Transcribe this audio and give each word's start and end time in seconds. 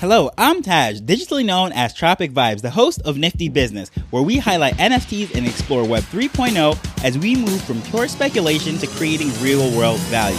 Hello, 0.00 0.30
I'm 0.36 0.60
Taj, 0.60 1.00
digitally 1.00 1.42
known 1.42 1.72
as 1.72 1.94
Tropic 1.94 2.30
Vibes, 2.30 2.60
the 2.60 2.68
host 2.68 3.00
of 3.06 3.16
Nifty 3.16 3.48
Business, 3.48 3.88
where 4.10 4.22
we 4.22 4.36
highlight 4.36 4.74
NFTs 4.74 5.34
and 5.34 5.46
explore 5.46 5.88
Web 5.88 6.02
3.0 6.02 7.02
as 7.02 7.16
we 7.16 7.34
move 7.34 7.62
from 7.62 7.80
pure 7.80 8.06
speculation 8.06 8.76
to 8.76 8.86
creating 8.88 9.32
real 9.40 9.74
world 9.74 9.98
value. 10.00 10.36